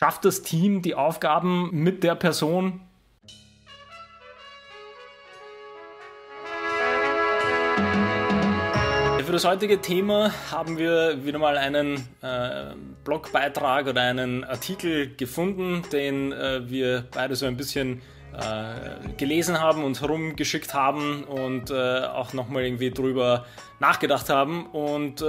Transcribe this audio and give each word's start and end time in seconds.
Schafft 0.00 0.24
das 0.24 0.42
Team 0.42 0.80
die 0.80 0.94
Aufgaben 0.94 1.70
mit 1.72 2.04
der 2.04 2.14
Person? 2.14 2.80
Für 9.24 9.32
das 9.32 9.44
heutige 9.44 9.80
Thema 9.80 10.32
haben 10.52 10.78
wir 10.78 11.24
wieder 11.24 11.40
mal 11.40 11.58
einen 11.58 11.96
äh, 12.22 12.74
Blogbeitrag 13.02 13.88
oder 13.88 14.02
einen 14.02 14.44
Artikel 14.44 15.14
gefunden, 15.16 15.82
den 15.92 16.30
äh, 16.30 16.70
wir 16.70 17.04
beide 17.12 17.34
so 17.34 17.46
ein 17.46 17.56
bisschen 17.56 18.00
äh, 18.32 19.12
gelesen 19.16 19.60
haben, 19.60 19.82
uns 19.84 20.00
herumgeschickt 20.00 20.74
haben 20.74 21.24
und 21.24 21.70
äh, 21.70 22.00
auch 22.00 22.32
nochmal 22.34 22.64
irgendwie 22.64 22.90
drüber 22.90 23.46
nachgedacht 23.80 24.28
haben 24.28 24.66
und 24.66 25.22
äh, 25.22 25.24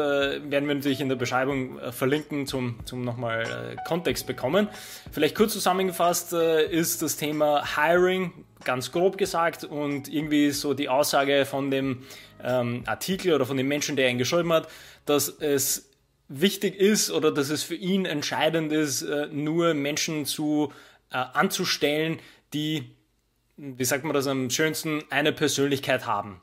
werden 0.52 0.68
wir 0.68 0.76
natürlich 0.76 1.02
in 1.02 1.10
der 1.10 1.16
Beschreibung 1.16 1.80
äh, 1.80 1.92
verlinken 1.92 2.46
zum, 2.46 2.76
zum 2.86 3.04
nochmal 3.04 3.44
äh, 3.44 3.76
Kontext 3.88 4.28
bekommen. 4.28 4.68
Vielleicht 5.12 5.36
kurz 5.36 5.54
zusammengefasst 5.54 6.34
äh, 6.34 6.66
ist 6.66 7.02
das 7.02 7.18
Thema 7.18 7.64
Hiring 7.76 8.32
ganz 8.64 8.92
grob 8.92 9.18
gesagt 9.18 9.64
und 9.64 10.08
irgendwie 10.12 10.52
so 10.52 10.74
die 10.74 10.90
Aussage 10.90 11.46
von 11.46 11.72
dem 11.72 12.04
ähm, 12.44 12.84
Artikel 12.86 13.34
oder 13.34 13.46
von 13.46 13.58
dem 13.58 13.68
Menschen, 13.68 13.96
der 13.96 14.10
ihn 14.10 14.18
geschrieben 14.18 14.52
hat, 14.52 14.68
dass 15.06 15.30
es 15.30 15.90
wichtig 16.28 16.76
ist 16.76 17.12
oder 17.12 17.32
dass 17.32 17.50
es 17.50 17.64
für 17.64 17.76
ihn 17.76 18.06
entscheidend 18.06 18.72
ist, 18.72 19.04
nur 19.32 19.74
Menschen 19.74 20.26
zu 20.26 20.72
anzustellen, 21.10 22.20
die 22.54 22.92
wie 23.60 23.86
sagt 23.86 24.04
man 24.04 24.14
das 24.14 24.28
am 24.28 24.50
schönsten, 24.50 25.04
eine 25.10 25.34
Persönlichkeit 25.34 26.06
haben. 26.06 26.42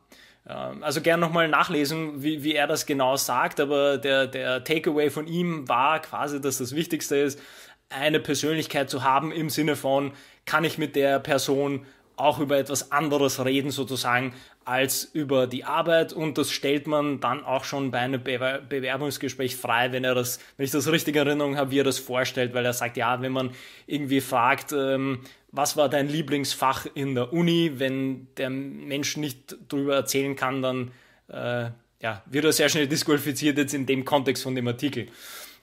Ähm, 0.49 0.83
also 0.83 1.01
gern 1.01 1.21
nochmal 1.21 1.49
nachlesen, 1.49 2.23
wie, 2.23 2.45
wie 2.45 2.55
er 2.55 2.67
das 2.67 2.87
genau 2.87 3.17
sagt, 3.17 3.59
aber 3.59 3.99
der, 3.99 4.27
der 4.27 4.65
Takeaway 4.65 5.11
von 5.11 5.27
ihm 5.27 5.69
war 5.69 6.01
quasi, 6.01 6.41
dass 6.41 6.59
das 6.59 6.75
Wichtigste 6.75 7.17
ist, 7.17 7.41
eine 7.89 8.21
Persönlichkeit 8.21 8.91
zu 8.91 9.03
haben 9.03 9.33
im 9.33 9.49
Sinne 9.49 9.77
von, 9.77 10.13
kann 10.45 10.65
ich 10.65 10.77
mit 10.77 10.97
der 10.97 11.21
Person 11.21 11.87
auch 12.17 12.41
über 12.41 12.57
etwas 12.57 12.93
anderes 12.93 13.45
reden 13.45 13.71
sozusagen 13.71 14.33
als 14.65 15.05
über 15.05 15.47
die 15.47 15.65
Arbeit 15.65 16.13
und 16.13 16.39
das 16.39 16.51
stellt 16.51 16.89
man 16.89 17.21
dann 17.21 17.45
auch 17.45 17.63
schon 17.63 17.93
bei 17.93 17.99
einem 17.99 18.23
Bewerbungsgespräch 18.23 19.55
frei, 19.55 19.93
wenn 19.93 20.03
er 20.03 20.15
das, 20.15 20.41
wenn 20.57 20.65
ich 20.65 20.73
das 20.73 20.91
richtig 20.91 21.15
in 21.15 21.27
Erinnerung 21.27 21.57
habe, 21.57 21.71
wie 21.71 21.79
er 21.79 21.85
das 21.85 22.01
vorstellt, 22.01 22.53
weil 22.53 22.65
er 22.65 22.73
sagt, 22.73 22.97
ja, 22.97 23.21
wenn 23.21 23.33
man 23.33 23.51
irgendwie 23.87 24.21
fragt, 24.21 24.73
ähm, 24.73 25.21
was 25.57 25.77
war 25.77 25.89
dein 25.89 26.09
Lieblingsfach 26.09 26.87
in 26.95 27.15
der 27.15 27.33
Uni, 27.33 27.73
wenn 27.77 28.29
der 28.37 28.51
Mensch 28.51 29.17
nicht 29.17 29.57
darüber 29.69 29.97
erzählen 29.97 30.37
kann, 30.37 30.63
dann 30.63 30.91
äh, 31.29 31.71
ja, 32.01 32.23
wird 32.27 32.45
er 32.45 32.53
sehr 32.53 32.69
schnell 32.69 32.87
disqualifiziert 32.87 33.57
jetzt 33.57 33.75
in 33.75 33.87
dem 33.87 34.05
Kontext 34.05 34.43
von 34.43 34.55
dem 34.55 34.69
Artikel. 34.69 35.09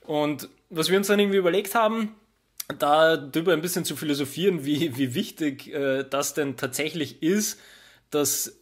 Und 0.01 0.49
was 0.69 0.89
wir 0.89 0.97
uns 0.97 1.07
dann 1.07 1.19
irgendwie 1.19 1.37
überlegt 1.37 1.75
haben, 1.75 2.15
da 2.79 3.17
darüber 3.17 3.53
ein 3.53 3.61
bisschen 3.61 3.85
zu 3.85 3.95
philosophieren, 3.95 4.65
wie, 4.65 4.97
wie 4.97 5.13
wichtig 5.13 5.71
äh, 5.73 6.03
das 6.09 6.33
denn 6.33 6.57
tatsächlich 6.57 7.21
ist, 7.21 7.59
dass 8.09 8.57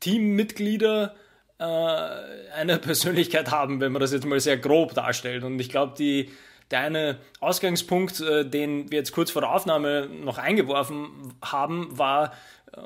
Teammitglieder 0.00 1.14
äh, 1.58 1.64
eine 1.64 2.78
Persönlichkeit 2.80 3.50
haben, 3.50 3.80
wenn 3.80 3.92
man 3.92 4.00
das 4.00 4.12
jetzt 4.12 4.26
mal 4.26 4.40
sehr 4.40 4.56
grob 4.56 4.94
darstellt. 4.94 5.44
Und 5.44 5.60
ich 5.60 5.68
glaube, 5.68 5.94
die, 5.96 6.30
der 6.72 6.80
eine 6.80 7.18
Ausgangspunkt, 7.40 8.20
äh, 8.20 8.44
den 8.44 8.90
wir 8.90 8.98
jetzt 8.98 9.12
kurz 9.12 9.30
vor 9.30 9.42
der 9.42 9.52
Aufnahme 9.52 10.08
noch 10.08 10.38
eingeworfen 10.38 11.34
haben, 11.42 11.96
war, 11.96 12.32
äh, 12.72 12.80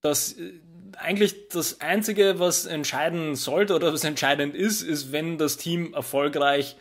dass 0.00 0.32
äh, 0.32 0.52
eigentlich 0.96 1.48
das 1.48 1.80
Einzige, 1.80 2.38
was 2.38 2.66
entscheiden 2.66 3.34
sollte 3.34 3.74
oder 3.74 3.92
was 3.92 4.04
entscheidend 4.04 4.54
ist, 4.54 4.82
ist, 4.82 5.12
wenn 5.12 5.38
das 5.38 5.56
Team 5.56 5.92
erfolgreich 5.94 6.76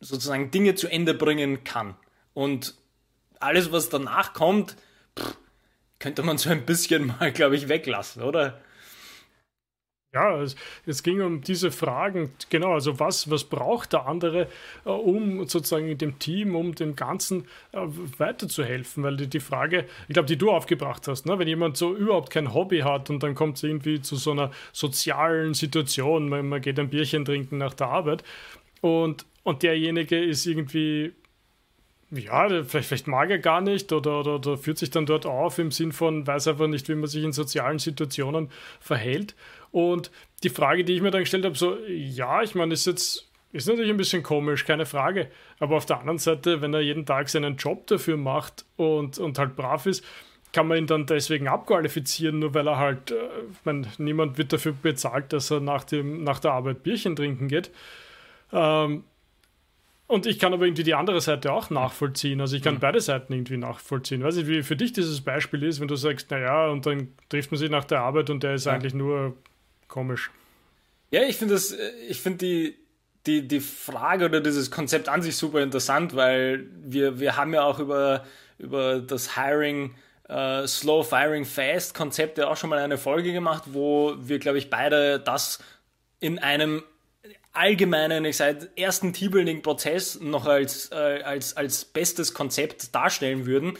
sozusagen 0.00 0.50
Dinge 0.50 0.74
zu 0.74 0.88
Ende 0.88 1.14
bringen 1.14 1.64
kann. 1.64 1.96
Und 2.34 2.74
alles, 3.38 3.72
was 3.72 3.88
danach 3.88 4.34
kommt, 4.34 4.76
pff, 5.18 5.36
könnte 5.98 6.22
man 6.22 6.38
so 6.38 6.50
ein 6.50 6.66
bisschen 6.66 7.06
mal, 7.18 7.32
glaube 7.32 7.56
ich, 7.56 7.68
weglassen, 7.68 8.22
oder? 8.22 8.60
Ja, 10.12 10.42
es, 10.42 10.56
es, 10.86 11.04
ging 11.04 11.20
um 11.20 11.40
diese 11.40 11.70
Fragen, 11.70 12.32
genau, 12.48 12.72
also 12.72 12.98
was, 12.98 13.30
was 13.30 13.44
braucht 13.44 13.92
der 13.92 14.06
andere, 14.06 14.48
äh, 14.84 14.88
um 14.88 15.46
sozusagen 15.46 15.96
dem 15.98 16.18
Team, 16.18 16.56
um 16.56 16.74
dem 16.74 16.96
Ganzen 16.96 17.46
äh, 17.70 17.78
weiterzuhelfen? 18.18 19.04
Weil 19.04 19.16
die, 19.16 19.28
die 19.28 19.38
Frage, 19.38 19.86
ich 20.08 20.14
glaube, 20.14 20.26
die 20.26 20.36
du 20.36 20.50
aufgebracht 20.50 21.06
hast, 21.06 21.26
ne? 21.26 21.38
wenn 21.38 21.46
jemand 21.46 21.76
so 21.76 21.94
überhaupt 21.94 22.30
kein 22.30 22.52
Hobby 22.52 22.80
hat 22.80 23.08
und 23.08 23.22
dann 23.22 23.36
kommt 23.36 23.58
es 23.58 23.62
irgendwie 23.62 24.02
zu 24.02 24.16
so 24.16 24.32
einer 24.32 24.50
sozialen 24.72 25.54
Situation, 25.54 26.28
man, 26.28 26.48
man 26.48 26.60
geht 26.60 26.80
ein 26.80 26.90
Bierchen 26.90 27.24
trinken 27.24 27.58
nach 27.58 27.74
der 27.74 27.86
Arbeit 27.86 28.24
und, 28.80 29.26
und 29.44 29.62
derjenige 29.62 30.18
ist 30.20 30.44
irgendwie 30.44 31.12
ja, 32.10 32.48
vielleicht, 32.64 32.88
vielleicht 32.88 33.06
mag 33.06 33.30
er 33.30 33.38
gar 33.38 33.60
nicht 33.60 33.92
oder, 33.92 34.20
oder, 34.20 34.34
oder, 34.36 34.58
führt 34.58 34.78
sich 34.78 34.90
dann 34.90 35.06
dort 35.06 35.26
auf 35.26 35.58
im 35.58 35.70
Sinn 35.70 35.92
von, 35.92 36.26
weiß 36.26 36.48
einfach 36.48 36.66
nicht, 36.66 36.88
wie 36.88 36.94
man 36.94 37.08
sich 37.08 37.22
in 37.22 37.32
sozialen 37.32 37.78
Situationen 37.78 38.50
verhält. 38.80 39.36
Und 39.70 40.10
die 40.42 40.50
Frage, 40.50 40.84
die 40.84 40.94
ich 40.94 41.02
mir 41.02 41.12
dann 41.12 41.22
gestellt 41.22 41.44
habe, 41.44 41.56
so, 41.56 41.76
ja, 41.86 42.42
ich 42.42 42.54
meine, 42.54 42.74
ist 42.74 42.86
jetzt, 42.86 43.28
ist 43.52 43.68
natürlich 43.68 43.90
ein 43.90 43.96
bisschen 43.96 44.22
komisch, 44.22 44.64
keine 44.64 44.86
Frage. 44.86 45.30
Aber 45.60 45.76
auf 45.76 45.86
der 45.86 46.00
anderen 46.00 46.18
Seite, 46.18 46.60
wenn 46.60 46.74
er 46.74 46.80
jeden 46.80 47.06
Tag 47.06 47.28
seinen 47.28 47.56
Job 47.56 47.86
dafür 47.86 48.16
macht 48.16 48.64
und, 48.76 49.18
und 49.18 49.38
halt 49.38 49.54
brav 49.54 49.86
ist, 49.86 50.04
kann 50.52 50.66
man 50.66 50.78
ihn 50.78 50.86
dann 50.88 51.06
deswegen 51.06 51.46
abqualifizieren, 51.46 52.40
nur 52.40 52.54
weil 52.54 52.66
er 52.66 52.78
halt, 52.78 53.12
äh, 53.12 53.14
ich 53.52 53.64
meine, 53.64 53.86
niemand 53.98 54.36
wird 54.36 54.52
dafür 54.52 54.72
bezahlt, 54.72 55.32
dass 55.32 55.50
er 55.52 55.60
nach, 55.60 55.84
dem, 55.84 56.24
nach 56.24 56.40
der 56.40 56.52
Arbeit 56.52 56.82
Bierchen 56.82 57.14
trinken 57.14 57.46
geht. 57.46 57.70
Ähm, 58.52 59.04
und 60.10 60.26
ich 60.26 60.38
kann 60.40 60.52
aber 60.52 60.66
irgendwie 60.66 60.82
die 60.82 60.94
andere 60.94 61.20
Seite 61.20 61.52
auch 61.52 61.70
nachvollziehen. 61.70 62.40
Also 62.40 62.56
ich 62.56 62.62
kann 62.62 62.74
mhm. 62.74 62.80
beide 62.80 63.00
Seiten 63.00 63.32
irgendwie 63.32 63.56
nachvollziehen. 63.56 64.24
Weiß 64.24 64.36
ich, 64.36 64.48
wie 64.48 64.62
für 64.62 64.76
dich 64.76 64.92
dieses 64.92 65.20
Beispiel 65.20 65.62
ist, 65.62 65.80
wenn 65.80 65.88
du 65.88 65.94
sagst, 65.94 66.30
naja, 66.30 66.68
und 66.68 66.84
dann 66.84 67.12
trifft 67.28 67.52
man 67.52 67.58
sich 67.58 67.70
nach 67.70 67.84
der 67.84 68.00
Arbeit 68.00 68.28
und 68.28 68.42
der 68.42 68.54
ist 68.54 68.66
ja. 68.66 68.72
eigentlich 68.72 68.92
nur 68.92 69.36
komisch. 69.86 70.30
Ja, 71.12 71.22
ich 71.22 71.36
finde 71.36 71.54
das, 71.54 71.76
ich 72.08 72.20
finde 72.20 72.38
die, 72.38 72.76
die, 73.26 73.46
die 73.46 73.60
Frage 73.60 74.24
oder 74.24 74.40
dieses 74.40 74.70
Konzept 74.70 75.08
an 75.08 75.22
sich 75.22 75.36
super 75.36 75.62
interessant, 75.62 76.16
weil 76.16 76.66
wir, 76.82 77.20
wir 77.20 77.36
haben 77.36 77.54
ja 77.54 77.62
auch 77.62 77.78
über, 77.78 78.24
über 78.58 79.00
das 79.00 79.36
Hiring, 79.36 79.94
uh, 80.28 80.66
Slow 80.66 81.04
Firing 81.04 81.44
Fast 81.44 81.94
Konzept 81.94 82.38
ja 82.38 82.48
auch 82.48 82.56
schon 82.56 82.70
mal 82.70 82.80
eine 82.80 82.98
Folge 82.98 83.32
gemacht, 83.32 83.64
wo 83.66 84.16
wir, 84.18 84.40
glaube 84.40 84.58
ich, 84.58 84.70
beide 84.70 85.20
das 85.20 85.62
in 86.18 86.40
einem 86.40 86.82
allgemeinen, 87.52 88.24
ich 88.24 88.36
sage, 88.36 88.70
ersten 88.76 89.12
Teambuilding-Prozess 89.12 90.20
noch 90.20 90.46
als, 90.46 90.90
äh, 90.92 91.22
als, 91.22 91.56
als 91.56 91.84
bestes 91.84 92.34
Konzept 92.34 92.94
darstellen 92.94 93.46
würden, 93.46 93.74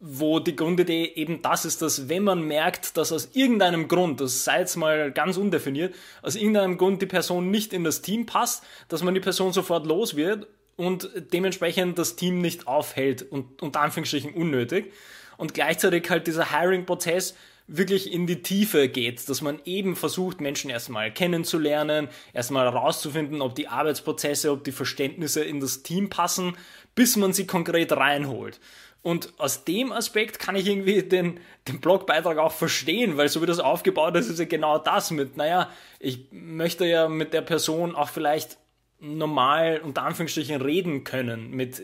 wo 0.00 0.38
die 0.38 0.54
Grundidee 0.54 1.12
eben 1.16 1.42
das 1.42 1.64
ist, 1.64 1.82
dass 1.82 2.08
wenn 2.08 2.22
man 2.22 2.42
merkt, 2.42 2.96
dass 2.96 3.10
aus 3.10 3.30
irgendeinem 3.32 3.88
Grund, 3.88 4.20
das 4.20 4.44
sei 4.44 4.60
jetzt 4.60 4.76
mal 4.76 5.10
ganz 5.10 5.36
undefiniert, 5.36 5.94
aus 6.22 6.36
irgendeinem 6.36 6.78
Grund 6.78 7.02
die 7.02 7.06
Person 7.06 7.50
nicht 7.50 7.72
in 7.72 7.82
das 7.82 8.02
Team 8.02 8.24
passt, 8.24 8.62
dass 8.88 9.02
man 9.02 9.14
die 9.14 9.20
Person 9.20 9.52
sofort 9.52 9.86
los 9.86 10.14
wird 10.14 10.46
und 10.76 11.10
dementsprechend 11.32 11.98
das 11.98 12.14
Team 12.14 12.40
nicht 12.40 12.68
aufhält 12.68 13.22
und 13.22 13.60
unter 13.60 13.80
Anführungsstrichen 13.80 14.34
unnötig. 14.34 14.92
Und 15.36 15.54
gleichzeitig 15.54 16.08
halt 16.10 16.28
dieser 16.28 16.56
Hiring-Prozess 16.56 17.34
wirklich 17.68 18.12
in 18.12 18.26
die 18.26 18.42
Tiefe 18.42 18.88
geht, 18.88 19.28
dass 19.28 19.42
man 19.42 19.60
eben 19.64 19.94
versucht, 19.94 20.40
Menschen 20.40 20.70
erstmal 20.70 21.12
kennenzulernen, 21.12 22.08
erstmal 22.32 22.64
herauszufinden, 22.64 23.42
ob 23.42 23.54
die 23.54 23.68
Arbeitsprozesse, 23.68 24.50
ob 24.50 24.64
die 24.64 24.72
Verständnisse 24.72 25.44
in 25.44 25.60
das 25.60 25.82
Team 25.82 26.08
passen, 26.08 26.56
bis 26.94 27.16
man 27.16 27.34
sie 27.34 27.46
konkret 27.46 27.92
reinholt. 27.92 28.58
Und 29.02 29.32
aus 29.38 29.64
dem 29.64 29.92
Aspekt 29.92 30.38
kann 30.38 30.56
ich 30.56 30.66
irgendwie 30.66 31.02
den, 31.02 31.38
den 31.68 31.80
Blogbeitrag 31.80 32.38
auch 32.38 32.52
verstehen, 32.52 33.16
weil 33.16 33.28
so 33.28 33.40
wie 33.42 33.46
das 33.46 33.60
aufgebaut 33.60 34.16
ist, 34.16 34.28
ist 34.28 34.40
ja 34.40 34.46
genau 34.46 34.78
das 34.78 35.10
mit, 35.10 35.36
naja, 35.36 35.70
ich 36.00 36.26
möchte 36.32 36.86
ja 36.86 37.08
mit 37.08 37.32
der 37.32 37.42
Person 37.42 37.94
auch 37.94 38.08
vielleicht 38.08 38.58
normal 38.98 39.80
unter 39.84 40.02
Anführungsstrichen 40.02 40.60
reden 40.60 41.04
können, 41.04 41.50
mit 41.50 41.82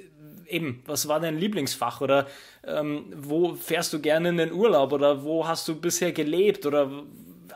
eben, 0.54 0.82
was 0.86 1.08
war 1.08 1.20
dein 1.20 1.38
Lieblingsfach 1.38 2.00
oder 2.00 2.26
ähm, 2.66 3.12
wo 3.16 3.54
fährst 3.54 3.92
du 3.92 4.00
gerne 4.00 4.30
in 4.30 4.36
den 4.38 4.52
Urlaub 4.52 4.92
oder 4.92 5.24
wo 5.24 5.46
hast 5.46 5.68
du 5.68 5.78
bisher 5.78 6.12
gelebt 6.12 6.64
oder 6.64 7.04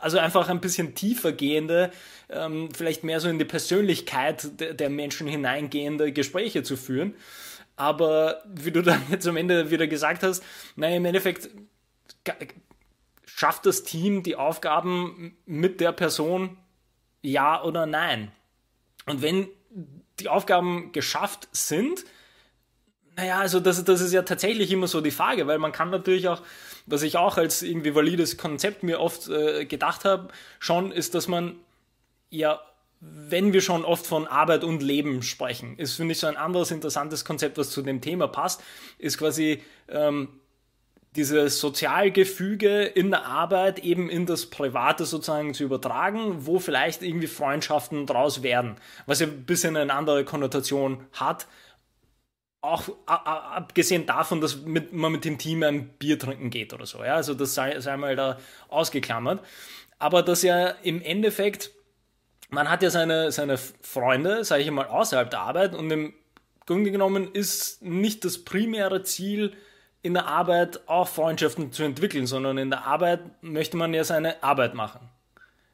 also 0.01 0.17
einfach 0.17 0.49
ein 0.49 0.61
bisschen 0.61 0.95
tiefer 0.95 1.31
gehende, 1.31 1.91
ähm, 2.29 2.69
vielleicht 2.73 3.03
mehr 3.03 3.19
so 3.19 3.29
in 3.29 3.39
die 3.39 3.45
Persönlichkeit 3.45 4.59
der, 4.59 4.73
der 4.73 4.89
Menschen 4.89 5.27
hineingehende 5.27 6.11
Gespräche 6.11 6.63
zu 6.63 6.77
führen. 6.77 7.15
Aber 7.75 8.43
wie 8.45 8.71
du 8.71 8.81
dann 8.83 9.01
jetzt 9.09 9.27
am 9.27 9.37
Ende 9.37 9.71
wieder 9.71 9.87
gesagt 9.87 10.23
hast, 10.23 10.43
naja, 10.75 10.97
im 10.97 11.05
Endeffekt 11.05 11.49
schafft 13.25 13.65
das 13.65 13.83
Team 13.83 14.23
die 14.23 14.35
Aufgaben 14.35 15.37
mit 15.45 15.79
der 15.79 15.91
Person 15.91 16.57
ja 17.21 17.63
oder 17.63 17.85
nein? 17.85 18.31
Und 19.05 19.21
wenn 19.21 19.47
die 20.19 20.29
Aufgaben 20.29 20.91
geschafft 20.91 21.47
sind, 21.51 22.03
naja, 23.19 23.39
also 23.39 23.59
das, 23.59 23.83
das 23.83 23.99
ist 23.99 24.13
ja 24.13 24.21
tatsächlich 24.21 24.71
immer 24.71 24.87
so 24.87 25.01
die 25.01 25.11
Frage, 25.11 25.45
weil 25.45 25.59
man 25.59 25.73
kann 25.73 25.89
natürlich 25.89 26.29
auch, 26.29 26.41
was 26.85 27.01
ich 27.01 27.17
auch 27.17 27.37
als 27.37 27.61
irgendwie 27.61 27.93
valides 27.93 28.37
Konzept 28.37 28.81
mir 28.83 29.01
oft 29.01 29.27
äh, 29.27 29.65
gedacht 29.65 30.05
habe, 30.05 30.29
schon 30.59 30.91
ist, 30.91 31.15
dass 31.15 31.27
man 31.27 31.55
ja 32.29 32.61
wenn 33.01 33.53
wir 33.53 33.61
schon 33.61 33.85
oft 33.85 34.05
von 34.05 34.27
Arbeit 34.27 34.65
und 34.65 34.83
Leben 34.83 35.23
sprechen, 35.23 35.77
ist, 35.77 35.93
finde 35.93 36.11
ich, 36.11 36.19
so 36.19 36.27
ein 36.27 36.35
anderes 36.35 36.69
interessantes 36.69 37.23
Konzept, 37.23 37.57
was 37.57 37.69
zu 37.69 37.81
dem 37.81 38.01
Thema 38.01 38.27
passt, 38.27 38.61
ist 38.97 39.17
quasi 39.17 39.63
ähm, 39.87 40.27
dieses 41.15 41.59
Sozialgefüge 41.59 42.83
in 42.83 43.09
der 43.09 43.25
Arbeit 43.25 43.79
eben 43.79 44.09
in 44.09 44.25
das 44.25 44.47
Private 44.47 45.05
sozusagen 45.05 45.53
zu 45.53 45.63
übertragen, 45.63 46.45
wo 46.45 46.59
vielleicht 46.59 47.01
irgendwie 47.01 47.27
Freundschaften 47.27 48.05
draus 48.05 48.43
werden, 48.43 48.75
was 49.05 49.21
ja 49.21 49.27
ein 49.27 49.45
bisschen 49.45 49.77
eine 49.77 49.93
andere 49.93 50.25
Konnotation 50.25 51.05
hat. 51.13 51.47
Auch 52.61 52.89
abgesehen 53.05 54.05
davon, 54.05 54.41
dass 54.41 54.57
man 54.65 55.11
mit 55.11 55.25
dem 55.25 55.37
Team 55.37 55.63
ein 55.63 55.89
Bier 55.97 56.19
trinken 56.19 56.49
geht 56.49 56.73
oder 56.73 56.85
so. 56.85 57.03
Ja? 57.03 57.15
Also 57.15 57.33
das 57.33 57.53
sei, 57.53 57.79
sei 57.79 57.95
mal 57.95 58.15
da 58.15 58.37
ausgeklammert. 58.67 59.41
Aber 59.97 60.23
dass 60.23 60.43
ja 60.43 60.67
im 60.67 61.01
Endeffekt 61.01 61.71
man 62.49 62.69
hat 62.69 62.81
ja 62.81 62.89
seine, 62.89 63.31
seine 63.31 63.57
Freunde, 63.57 64.43
sage 64.43 64.63
ich 64.63 64.71
mal, 64.71 64.87
außerhalb 64.87 65.29
der 65.29 65.41
Arbeit 65.41 65.75
und 65.75 65.89
im 65.91 66.13
Grunde 66.65 66.91
genommen 66.91 67.31
ist 67.31 67.81
nicht 67.81 68.25
das 68.25 68.39
primäre 68.43 69.03
Ziel 69.03 69.53
in 70.01 70.13
der 70.13 70.27
Arbeit 70.27 70.87
auch 70.87 71.07
Freundschaften 71.07 71.71
zu 71.71 71.83
entwickeln, 71.83 72.25
sondern 72.25 72.57
in 72.57 72.69
der 72.69 72.85
Arbeit 72.85 73.21
möchte 73.41 73.77
man 73.77 73.93
ja 73.93 74.03
seine 74.03 74.41
Arbeit 74.43 74.73
machen. 74.73 75.09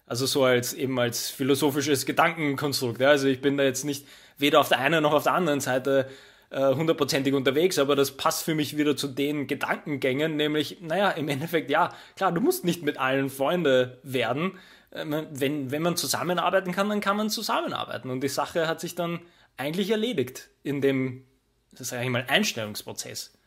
Also 0.08 0.26
so 0.26 0.44
als 0.44 0.74
eben 0.74 1.00
als 1.00 1.30
philosophisches 1.30 2.06
Gedankenkonstrukt. 2.06 3.00
Ja. 3.02 3.10
Also 3.10 3.28
ich 3.28 3.42
bin 3.42 3.58
da 3.58 3.64
jetzt 3.64 3.86
nicht 3.86 4.06
weder 4.38 4.60
auf 4.60 4.70
der 4.70 4.80
einen 4.80 5.02
noch 5.04 5.14
auf 5.14 5.24
der 5.24 5.34
anderen 5.34 5.62
Seite 5.62 6.10
hundertprozentig 6.52 7.34
äh, 7.34 7.36
unterwegs, 7.36 7.80
aber 7.80 7.96
das 7.96 8.12
passt 8.12 8.44
für 8.44 8.56
mich 8.56 8.78
wieder 8.78 8.96
zu 8.96 9.08
den 9.08 9.48
Gedankengängen, 9.48 10.36
nämlich, 10.36 10.82
naja, 10.82 11.12
im 11.12 11.28
Endeffekt 11.30 11.70
ja, 11.70 11.94
klar, 12.16 12.32
du 12.32 12.42
musst 12.42 12.66
nicht 12.66 12.84
mit 12.84 12.98
allen 12.98 13.30
Freunde 13.30 14.00
werden, 14.04 14.58
ähm, 14.92 15.28
wenn, 15.32 15.72
wenn 15.72 15.82
man 15.82 15.98
zusammenarbeiten 15.98 16.72
kann, 16.72 16.90
dann 16.90 17.02
kann 17.02 17.18
man 17.18 17.30
zusammenarbeiten. 17.30 18.10
Und 18.10 18.22
die 18.22 18.30
Sache 18.30 18.68
hat 18.68 18.80
sich 18.80 18.96
dann 18.96 19.20
eigentlich 19.58 19.90
erledigt 19.90 20.50
in 20.64 20.82
dem, 20.82 21.26
sage 21.74 22.04
ich 22.04 22.10
mal, 22.10 22.26
Einstellungsprozess. 22.28 23.38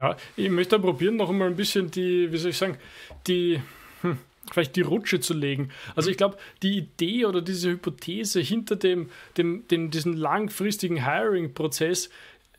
Ja, 0.00 0.16
ich 0.36 0.48
möchte 0.48 0.78
probieren, 0.78 1.16
noch 1.16 1.28
einmal 1.28 1.48
ein 1.48 1.56
bisschen 1.56 1.90
die, 1.90 2.32
wie 2.32 2.36
soll 2.38 2.50
ich 2.50 2.58
sagen, 2.58 2.78
die, 3.26 3.60
hm, 4.00 4.18
vielleicht 4.50 4.76
die 4.76 4.82
Rutsche 4.82 5.20
zu 5.20 5.34
legen. 5.34 5.70
Also 5.94 6.10
ich 6.10 6.16
glaube, 6.16 6.36
die 6.62 6.78
Idee 6.78 7.26
oder 7.26 7.42
diese 7.42 7.70
Hypothese 7.70 8.40
hinter 8.40 8.76
dem, 8.76 9.10
dem, 9.36 9.66
dem 9.68 9.90
diesen 9.90 10.16
langfristigen 10.16 11.04
Hiring-Prozess 11.04 12.10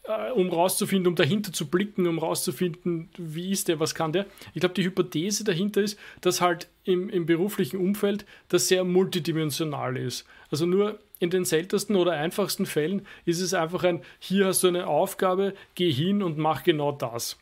äh, 0.04 0.32
um 0.32 0.50
rauszufinden, 0.50 1.08
um 1.08 1.16
dahinter 1.16 1.54
zu 1.54 1.68
blicken, 1.68 2.08
um 2.08 2.18
rauszufinden, 2.18 3.10
wie 3.18 3.52
ist 3.52 3.68
der, 3.68 3.80
was 3.80 3.94
kann 3.94 4.12
der. 4.12 4.26
Ich 4.54 4.60
glaube, 4.60 4.74
die 4.74 4.84
Hypothese 4.84 5.44
dahinter 5.44 5.82
ist, 5.82 6.00
dass 6.22 6.42
halt 6.42 6.68
im, 6.86 7.10
im 7.10 7.28
beruflichen 7.28 7.78
Umfeld 7.78 8.26
das 8.50 8.68
sehr 8.68 8.84
multidimensional 8.84 9.98
ist. 9.98 10.26
Also 10.50 10.66
nur 10.66 11.00
in 11.20 11.30
den 11.30 11.46
seltensten 11.46 11.96
oder 11.96 12.14
einfachsten 12.14 12.66
Fällen 12.66 13.06
ist 13.26 13.42
es 13.42 13.54
einfach 13.54 13.84
ein, 13.84 14.02
hier 14.18 14.48
hast 14.48 14.64
du 14.64 14.70
eine 14.70 14.88
Aufgabe, 14.88 15.54
geh 15.76 15.92
hin 15.92 16.24
und 16.24 16.40
mach 16.40 16.64
genau 16.64 16.92
das. 16.92 17.38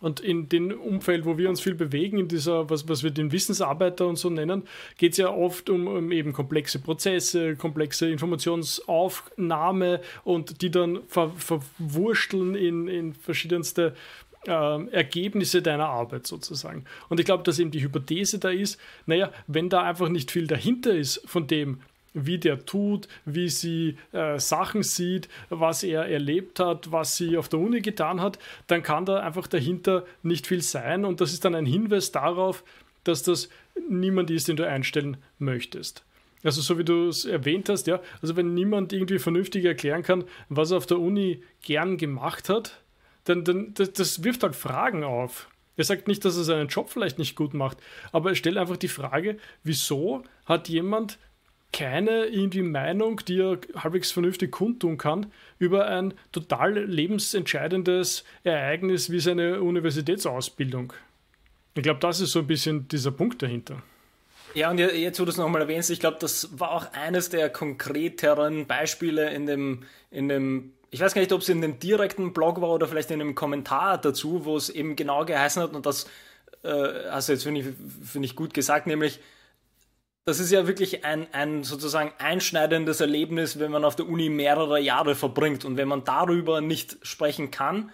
Und 0.00 0.20
in 0.20 0.48
dem 0.48 0.72
Umfeld, 0.80 1.26
wo 1.26 1.36
wir 1.36 1.48
uns 1.48 1.60
viel 1.60 1.74
bewegen, 1.74 2.18
in 2.18 2.28
dieser, 2.28 2.70
was, 2.70 2.88
was 2.88 3.02
wir 3.02 3.10
den 3.10 3.32
Wissensarbeiter 3.32 4.06
und 4.06 4.16
so 4.16 4.30
nennen, 4.30 4.62
geht 4.96 5.12
es 5.12 5.18
ja 5.18 5.28
oft 5.28 5.68
um, 5.68 5.86
um, 5.86 6.10
eben 6.10 6.32
komplexe 6.32 6.78
Prozesse, 6.78 7.56
komplexe 7.56 8.08
Informationsaufnahme 8.08 10.00
und 10.24 10.62
die 10.62 10.70
dann 10.70 11.00
ver, 11.06 11.30
verwursteln 11.36 12.54
in, 12.54 12.88
in 12.88 13.14
verschiedenste 13.14 13.94
äh, 14.46 14.86
Ergebnisse 14.86 15.60
deiner 15.60 15.88
Arbeit 15.88 16.26
sozusagen. 16.26 16.86
Und 17.10 17.20
ich 17.20 17.26
glaube, 17.26 17.42
dass 17.42 17.58
eben 17.58 17.70
die 17.70 17.82
Hypothese 17.82 18.38
da 18.38 18.48
ist, 18.48 18.80
naja, 19.04 19.30
wenn 19.46 19.68
da 19.68 19.82
einfach 19.82 20.08
nicht 20.08 20.30
viel 20.30 20.46
dahinter 20.46 20.94
ist 20.94 21.22
von 21.26 21.46
dem, 21.46 21.80
wie 22.14 22.38
der 22.38 22.64
tut, 22.64 23.08
wie 23.24 23.48
sie 23.48 23.96
äh, 24.12 24.38
Sachen 24.38 24.82
sieht, 24.82 25.28
was 25.48 25.82
er 25.82 26.06
erlebt 26.06 26.60
hat, 26.60 26.92
was 26.92 27.16
sie 27.16 27.36
auf 27.36 27.48
der 27.48 27.60
Uni 27.60 27.80
getan 27.80 28.20
hat, 28.20 28.38
dann 28.66 28.82
kann 28.82 29.04
da 29.04 29.20
einfach 29.20 29.46
dahinter 29.46 30.04
nicht 30.22 30.46
viel 30.46 30.62
sein 30.62 31.04
und 31.04 31.20
das 31.20 31.32
ist 31.32 31.44
dann 31.44 31.54
ein 31.54 31.66
Hinweis 31.66 32.12
darauf, 32.12 32.64
dass 33.04 33.22
das 33.22 33.48
niemand 33.88 34.30
ist, 34.30 34.48
den 34.48 34.56
du 34.56 34.66
einstellen 34.66 35.16
möchtest. 35.38 36.04
Also 36.42 36.62
so 36.62 36.78
wie 36.78 36.84
du 36.84 37.08
es 37.08 37.26
erwähnt 37.26 37.68
hast, 37.68 37.86
ja, 37.86 38.00
also 38.22 38.34
wenn 38.36 38.54
niemand 38.54 38.92
irgendwie 38.92 39.18
vernünftig 39.18 39.64
erklären 39.64 40.02
kann, 40.02 40.24
was 40.48 40.70
er 40.70 40.78
auf 40.78 40.86
der 40.86 40.98
Uni 40.98 41.42
gern 41.62 41.98
gemacht 41.98 42.48
hat, 42.48 42.80
dann, 43.24 43.44
dann 43.44 43.74
das, 43.74 43.92
das 43.92 44.24
wirft 44.24 44.42
halt 44.42 44.56
Fragen 44.56 45.04
auf. 45.04 45.48
Er 45.76 45.84
sagt 45.84 46.08
nicht, 46.08 46.24
dass 46.24 46.36
er 46.36 46.44
seinen 46.44 46.68
Job 46.68 46.90
vielleicht 46.90 47.18
nicht 47.18 47.36
gut 47.36 47.54
macht, 47.54 47.78
aber 48.12 48.30
er 48.30 48.34
stellt 48.34 48.56
einfach 48.56 48.76
die 48.76 48.88
Frage, 48.88 49.38
wieso 49.64 50.24
hat 50.46 50.68
jemand 50.68 51.18
keine 51.72 52.26
irgendwie 52.26 52.62
Meinung, 52.62 53.20
die 53.26 53.40
er 53.40 53.58
halbwegs 53.76 54.10
vernünftig 54.10 54.50
kundtun 54.50 54.98
kann, 54.98 55.26
über 55.58 55.86
ein 55.86 56.14
total 56.32 56.78
lebensentscheidendes 56.78 58.24
Ereignis 58.42 59.10
wie 59.10 59.20
seine 59.20 59.62
Universitätsausbildung. 59.62 60.92
Ich 61.74 61.82
glaube, 61.82 62.00
das 62.00 62.20
ist 62.20 62.32
so 62.32 62.40
ein 62.40 62.46
bisschen 62.46 62.88
dieser 62.88 63.12
Punkt 63.12 63.42
dahinter. 63.42 63.82
Ja, 64.54 64.70
und 64.70 64.78
jetzt, 64.78 65.20
wo 65.20 65.24
du 65.24 65.30
es 65.30 65.36
nochmal 65.36 65.62
erwähnst, 65.62 65.90
ich 65.90 66.00
glaube, 66.00 66.16
das 66.20 66.58
war 66.58 66.72
auch 66.72 66.92
eines 66.92 67.28
der 67.28 67.50
konkreteren 67.50 68.66
Beispiele 68.66 69.30
in 69.30 69.46
dem, 69.46 69.84
in 70.10 70.28
dem, 70.28 70.72
ich 70.90 71.00
weiß 71.00 71.14
gar 71.14 71.20
nicht, 71.20 71.32
ob 71.32 71.42
es 71.42 71.48
in 71.48 71.60
dem 71.60 71.78
direkten 71.78 72.32
Blog 72.32 72.60
war 72.60 72.70
oder 72.70 72.88
vielleicht 72.88 73.12
in 73.12 73.20
einem 73.20 73.36
Kommentar 73.36 74.00
dazu, 74.00 74.44
wo 74.44 74.56
es 74.56 74.68
eben 74.68 74.96
genau 74.96 75.24
geheißen 75.24 75.62
hat, 75.62 75.72
und 75.72 75.86
das 75.86 76.06
äh, 76.64 77.10
hast 77.10 77.28
du 77.28 77.32
jetzt, 77.32 77.44
finde 77.44 77.60
ich, 77.60 77.66
find 78.04 78.24
ich 78.24 78.34
gut 78.34 78.52
gesagt, 78.52 78.88
nämlich, 78.88 79.20
das 80.24 80.38
ist 80.38 80.50
ja 80.50 80.66
wirklich 80.66 81.04
ein, 81.04 81.26
ein 81.32 81.64
sozusagen 81.64 82.12
einschneidendes 82.18 83.00
Erlebnis, 83.00 83.58
wenn 83.58 83.70
man 83.70 83.84
auf 83.84 83.96
der 83.96 84.08
Uni 84.08 84.28
mehrere 84.28 84.80
Jahre 84.80 85.14
verbringt 85.14 85.64
und 85.64 85.76
wenn 85.76 85.88
man 85.88 86.04
darüber 86.04 86.60
nicht 86.60 86.98
sprechen 87.02 87.50
kann, 87.50 87.90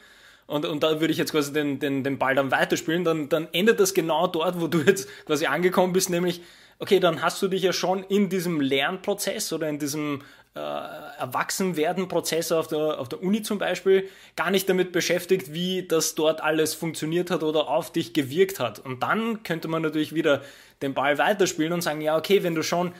und, 0.47 0.65
und 0.65 0.83
da 0.83 1.01
würde 1.01 1.13
ich 1.13 1.19
jetzt 1.19 1.33
quasi 1.33 1.53
den, 1.53 1.81
den, 1.81 2.05
den 2.05 2.19
Ball 2.19 2.35
dann 2.35 2.51
weiterspielen, 2.51 3.05
dann, 3.05 3.29
dann 3.29 3.49
endet 3.53 3.81
das 3.81 3.95
genau 3.95 4.27
dort, 4.29 4.61
wo 4.61 4.69
du 4.69 4.79
jetzt 4.79 5.09
quasi 5.27 5.47
angekommen 5.47 5.93
bist, 5.93 6.09
nämlich, 6.09 6.41
okay, 6.79 7.01
dann 7.01 7.21
hast 7.23 7.43
du 7.43 7.49
dich 7.49 7.63
ja 7.63 7.73
schon 7.73 8.05
in 8.05 8.29
diesem 8.29 8.61
Lernprozess 8.61 9.53
oder 9.53 9.69
in 9.69 9.79
diesem 9.79 10.23
äh, 10.57 11.21
Erwachsenwerden-Prozess 11.21 12.51
auf 12.53 12.67
der, 12.67 12.99
auf 12.99 13.09
der 13.09 13.23
Uni 13.23 13.43
zum 13.43 13.59
Beispiel 13.59 14.09
gar 14.37 14.51
nicht 14.51 14.69
damit 14.69 14.91
beschäftigt, 14.91 15.53
wie 15.53 15.87
das 15.87 16.15
dort 16.15 16.43
alles 16.43 16.75
funktioniert 16.75 17.31
hat 17.31 17.43
oder 17.43 17.69
auf 17.69 17.93
dich 17.93 18.15
gewirkt 18.15 18.59
hat. 18.59 18.79
Und 18.79 19.03
dann 19.03 19.43
könnte 19.43 19.69
man 19.69 19.83
natürlich 19.83 20.15
wieder 20.15 20.43
den 20.83 20.95
Ball 20.95 21.19
weiterspielen 21.19 21.73
und 21.73 21.83
sagen, 21.83 22.01
ja, 22.01 22.17
okay, 22.17 22.43
wenn 22.43 22.55
du 22.55 22.63
schon 22.63 22.93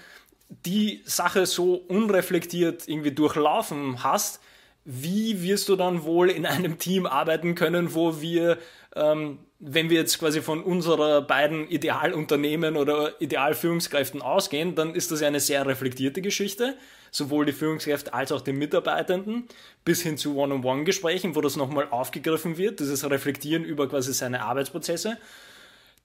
die 0.49 1.03
Sache 1.05 1.47
so 1.47 1.75
unreflektiert 1.75 2.87
irgendwie 2.89 3.13
durchlaufen 3.13 4.03
hast, 4.05 4.41
wie 4.85 5.43
wirst 5.43 5.69
du 5.69 5.77
dann 5.77 6.05
wohl 6.05 6.31
in 6.31 6.47
einem 6.47 6.79
Team 6.79 7.07
arbeiten 7.07 7.55
können, 7.55 7.95
wo 7.95 8.21
wir, 8.21 8.59
ähm, 8.95 9.39
wenn 9.59 9.91
wir 9.91 9.99
jetzt 9.99 10.19
quasi 10.19 10.43
von 10.43 10.63
unserer 10.63 11.23
beiden 11.23 11.69
Idealunternehmen 11.69 12.77
oder 12.77 13.21
Idealführungskräften 13.21 14.23
ausgehen, 14.23 14.75
dann 14.75 14.95
ist 14.95 15.11
das 15.11 15.23
ja 15.23 15.27
eine 15.27 15.41
sehr 15.41 15.67
reflektierte 15.67 16.23
Geschichte, 16.23 16.77
sowohl 17.17 17.47
die 17.47 17.53
Führungskräfte 17.53 18.15
als 18.15 18.33
auch 18.33 18.41
die 18.41 18.53
Mitarbeitenden, 18.53 19.45
bis 19.85 20.03
hin 20.03 20.17
zu 20.17 20.37
One-on-One-Gesprächen, 20.37 21.35
wo 21.35 21.41
das 21.41 21.57
nochmal 21.57 21.89
aufgegriffen 21.91 22.57
wird, 22.57 22.81
dieses 22.81 23.09
Reflektieren 23.09 23.65
über 23.65 23.89
quasi 23.89 24.13
seine 24.13 24.43
Arbeitsprozesse 24.43 25.19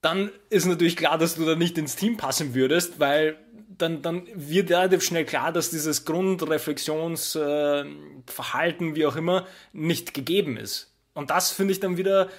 dann 0.02 0.32
ist 0.50 0.66
natürlich 0.66 0.98
klar, 0.98 1.20
dass 1.20 1.36
du 1.36 1.46
da 1.46 1.56
nicht 1.56 1.78
ins 1.78 1.96
Team 1.96 2.18
passen 2.18 2.54
würdest, 2.56 3.00
weil 3.00 3.38
dann, 3.78 4.02
dann 4.02 4.24
wird 4.34 4.72
relativ 4.72 5.04
schnell 5.04 5.26
klar, 5.26 5.54
dass 5.54 5.70
dieses 5.70 6.06
Grundreflexionsverhalten, 6.06 8.92
äh, 8.92 8.96
wie 8.96 9.06
auch 9.06 9.16
immer, 9.16 9.46
nicht 9.74 10.16
gegeben 10.16 10.58
ist. 10.58 10.92
Und 11.14 11.30
das 11.30 11.52
finde 11.52 11.74
ich 11.74 11.80
dann 11.80 11.98
wieder 11.98 12.30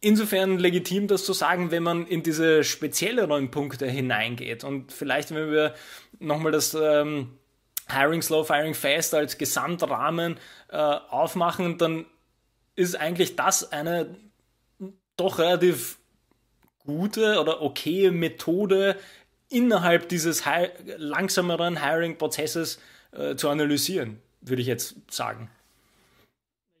insofern 0.00 0.58
legitim, 0.58 1.06
das 1.06 1.24
zu 1.24 1.32
sagen, 1.32 1.70
wenn 1.70 1.82
man 1.82 2.06
in 2.06 2.22
diese 2.22 2.64
spezielleren 2.64 3.50
Punkte 3.50 3.86
hineingeht. 3.86 4.62
Und 4.64 4.92
vielleicht, 4.92 5.34
wenn 5.34 5.50
wir 5.50 5.72
nochmal 6.18 6.52
das 6.52 6.74
ähm, 6.74 7.38
Hiring 7.94 8.22
Slow, 8.22 8.44
Firing 8.44 8.74
Fast 8.74 9.14
als 9.14 9.38
Gesamtrahmen 9.38 10.38
äh, 10.68 10.76
aufmachen, 10.76 11.78
dann 11.78 12.06
ist 12.76 12.96
eigentlich 12.96 13.36
das 13.36 13.72
eine 13.72 14.14
doch 15.16 15.38
relativ 15.38 15.98
gute 16.84 17.40
oder 17.40 17.62
okaye 17.62 18.10
Methode, 18.10 18.96
innerhalb 19.50 20.08
dieses 20.08 20.46
hi 20.46 20.68
langsameren 20.96 21.82
Hiring-Prozesses 21.84 22.80
äh, 23.12 23.34
zu 23.34 23.48
analysieren, 23.48 24.20
würde 24.40 24.62
ich 24.62 24.68
jetzt 24.68 24.96
sagen. 25.10 25.50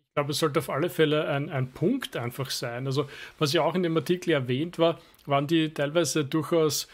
Ich 0.08 0.14
glaube, 0.14 0.32
es 0.32 0.38
sollte 0.38 0.58
auf 0.58 0.70
alle 0.70 0.90
Fälle 0.90 1.28
ein, 1.28 1.50
ein 1.50 1.72
Punkt 1.72 2.16
einfach 2.16 2.50
sein. 2.50 2.86
Also, 2.86 3.08
was 3.38 3.52
ja 3.52 3.62
auch 3.62 3.74
in 3.74 3.82
dem 3.82 3.96
Artikel 3.96 4.30
erwähnt 4.30 4.78
war, 4.78 5.00
waren 5.26 5.46
die 5.46 5.72
teilweise 5.72 6.24
durchaus 6.24 6.88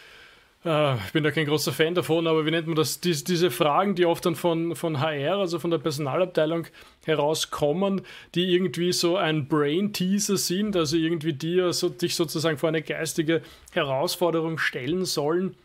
äh, 0.67 0.97
ich 0.97 1.13
bin 1.13 1.25
da 1.25 1.31
kein 1.31 1.47
großer 1.47 1.73
Fan 1.73 1.95
davon, 1.95 2.27
aber 2.27 2.45
wie 2.45 2.51
nennt 2.51 2.67
man 2.67 2.77
das? 2.77 3.01
Dies, 3.01 3.25
diese 3.25 3.51
Fragen, 3.51 3.95
die 3.95 4.05
oft 4.05 4.27
dann 4.27 4.35
von, 4.35 4.77
von 4.77 5.01
HR, 5.01 5.39
also 5.39 5.59
von 5.59 5.71
der 5.71 5.79
Personalabteilung 5.79 6.67
herauskommen, 7.05 8.03
die 8.35 8.55
irgendwie 8.55 8.93
so 8.93 9.17
ein 9.17 9.49
Brain-Teaser 9.49 10.37
sind, 10.37 10.77
also 10.77 10.97
irgendwie 10.97 11.33
dir 11.33 11.73
so, 11.73 11.89
dich 11.89 12.15
sozusagen 12.15 12.59
vor 12.59 12.69
eine 12.69 12.83
geistige 12.83 13.43
Herausforderung 13.73 14.59
stellen 14.59 15.05
sollen 15.05 15.57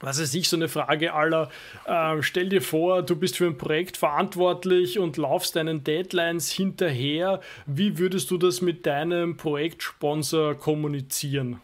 was 0.00 0.20
weiß 0.20 0.34
ich, 0.34 0.48
so 0.48 0.56
eine 0.56 0.68
Frage 0.68 1.14
aller, 1.14 1.50
äh, 1.86 2.20
stell 2.22 2.48
dir 2.48 2.62
vor, 2.62 3.02
du 3.02 3.16
bist 3.16 3.36
für 3.36 3.46
ein 3.46 3.56
Projekt 3.56 3.96
verantwortlich 3.96 4.98
und 4.98 5.16
laufst 5.16 5.56
deinen 5.56 5.84
Deadlines 5.84 6.50
hinterher. 6.50 7.40
Wie 7.66 7.98
würdest 7.98 8.30
du 8.30 8.36
das 8.36 8.60
mit 8.60 8.86
deinem 8.86 9.36
Projektsponsor 9.36 10.56
kommunizieren? 10.56 11.60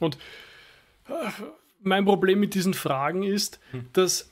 Und 0.00 0.18
äh, 1.08 1.12
mein 1.86 2.04
Problem 2.04 2.40
mit 2.40 2.54
diesen 2.54 2.74
Fragen 2.74 3.22
ist, 3.22 3.60
hm. 3.70 3.86
dass 3.92 4.30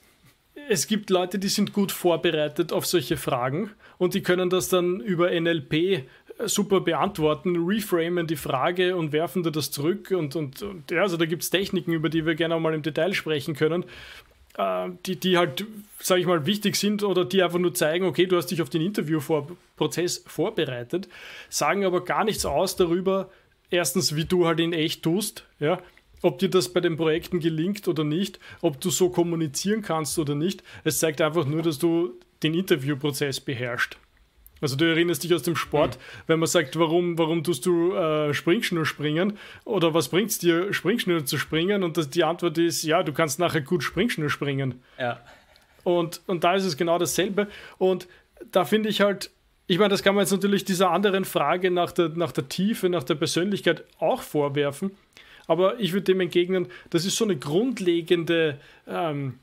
es 0.69 0.87
gibt 0.87 1.11
Leute, 1.11 1.39
die 1.39 1.49
sind 1.49 1.73
gut 1.73 1.93
vorbereitet 1.93 2.73
auf 2.73 2.87
solche 2.87 3.17
Fragen 3.17 3.71
und 3.99 4.15
die 4.15 4.23
können 4.23 4.51
das 4.51 4.69
dann 4.69 5.01
über 5.01 5.31
NLP 5.31 6.05
super 6.47 6.81
beantworten, 6.81 7.57
reframen 7.67 8.27
die 8.27 8.37
Frage 8.37 8.97
und 8.97 9.13
werfen 9.13 9.43
dir 9.43 9.53
das 9.53 9.71
zurück. 9.71 10.11
Und, 10.11 10.37
und, 10.37 10.63
und 10.63 10.91
ja, 10.91 11.03
also 11.03 11.17
da 11.17 11.27
gibt 11.27 11.43
es 11.43 11.51
Techniken, 11.51 11.93
über 11.93 12.09
die 12.09 12.27
wir 12.27 12.35
gerne 12.35 12.59
mal 12.59 12.75
im 12.75 12.83
Detail 12.83 13.15
sprechen 13.15 13.55
können, 13.55 13.85
äh, 14.57 14.89
die, 15.07 15.17
die 15.17 15.39
halt, 15.39 15.65
sage 15.99 16.21
ich 16.21 16.27
mal, 16.27 16.47
wichtig 16.47 16.77
sind 16.77 17.03
oder 17.03 17.25
die 17.25 17.43
einfach 17.43 17.59
nur 17.59 17.75
zeigen, 17.75 18.07
okay, 18.07 18.27
du 18.27 18.37
hast 18.37 18.47
dich 18.47 18.63
auf 18.63 18.71
den 18.71 18.83
Interviewprozess 18.83 20.25
vorbereitet, 20.27 21.09
sagen 21.49 21.85
aber 21.85 22.05
gar 22.05 22.25
nichts 22.25 22.45
aus 22.45 22.77
darüber, 22.77 23.31
erstens, 23.71 24.17
wie 24.17 24.25
du 24.25 24.47
halt 24.47 24.61
in 24.61 24.73
echt 24.73 25.03
tust, 25.03 25.45
ja, 25.61 25.79
ob 26.25 26.39
dir 26.39 26.49
das 26.49 26.71
bei 26.71 26.81
den 26.81 26.97
Projekten 26.97 27.39
gelingt 27.39 27.87
oder 27.87 28.03
nicht, 28.03 28.41
ob 28.63 28.81
du 28.81 28.89
so 28.89 29.11
kommunizieren 29.11 29.83
kannst 29.83 30.19
oder 30.19 30.35
nicht. 30.35 30.63
Es 30.83 30.99
zeigt 30.99 31.21
einfach 31.21 31.45
nur, 31.45 31.61
dass 31.61 31.79
du 31.79 32.19
den 32.43 32.55
Interviewprozess 32.55 33.41
beherrschst. 33.41 33.99
Also 34.63 34.77
du 34.77 34.87
erinnerst 34.87 35.23
dich 35.23 35.35
aus 35.35 35.43
dem 35.43 35.55
Sport, 35.55 35.97
mhm. 35.97 36.23
wenn 36.29 36.39
man 36.39 36.47
sagt, 36.47 36.79
warum, 36.79 37.19
warum 37.19 37.45
tust 37.45 37.67
du 37.67 37.93
äh, 37.95 38.33
Springschnur 38.33 38.87
springen 38.87 39.37
oder 39.67 39.93
was 39.93 40.09
bringt 40.09 40.31
es 40.31 40.39
dir, 40.39 40.73
Springschnur 40.73 41.27
zu 41.27 41.37
springen? 41.37 41.83
Und 41.83 41.99
das, 41.99 42.09
die 42.09 42.25
Antwort 42.25 42.57
ist, 42.57 42.83
ja, 42.85 43.03
du 43.03 43.13
kannst 43.13 43.39
nachher 43.39 43.61
gut 43.61 43.83
Springschnur 43.83 44.31
springen. 44.31 44.81
Ja. 44.99 45.21
Und, 45.83 46.23
und 46.27 46.43
da 46.43 46.55
ist 46.55 46.65
es 46.65 46.79
genau 46.79 46.97
dasselbe. 46.97 47.49
Und 47.77 48.09
da 48.51 48.65
finde 48.65 48.89
ich 48.89 49.03
halt, 49.03 49.31
ich 49.67 49.79
meine, 49.79 49.91
das 49.91 50.03
kann 50.03 50.15
man 50.15 50.23
jetzt 50.23 50.33
natürlich 50.33 50.65
dieser 50.65 50.91
anderen 50.91 51.27
Frage 51.27 51.71
nach 51.71 51.93
der, 51.93 52.09
nach 52.09 52.33
der 52.33 52.49
Tiefe, 52.49 52.89
nach 52.89 53.05
der 53.05 53.17
Persönlichkeit 53.17 53.85
auch 53.99 54.23
vorwerfen. 54.23 54.93
Aber 55.47 55.79
ich 55.81 55.93
würde 55.93 56.05
dem 56.05 56.21
entgegnen, 56.21 56.69
das 56.91 57.05
ist 57.05 57.17
so 57.17 57.25
eine 57.25 57.37
grundlegende 57.37 58.59
ähm, 58.87 59.39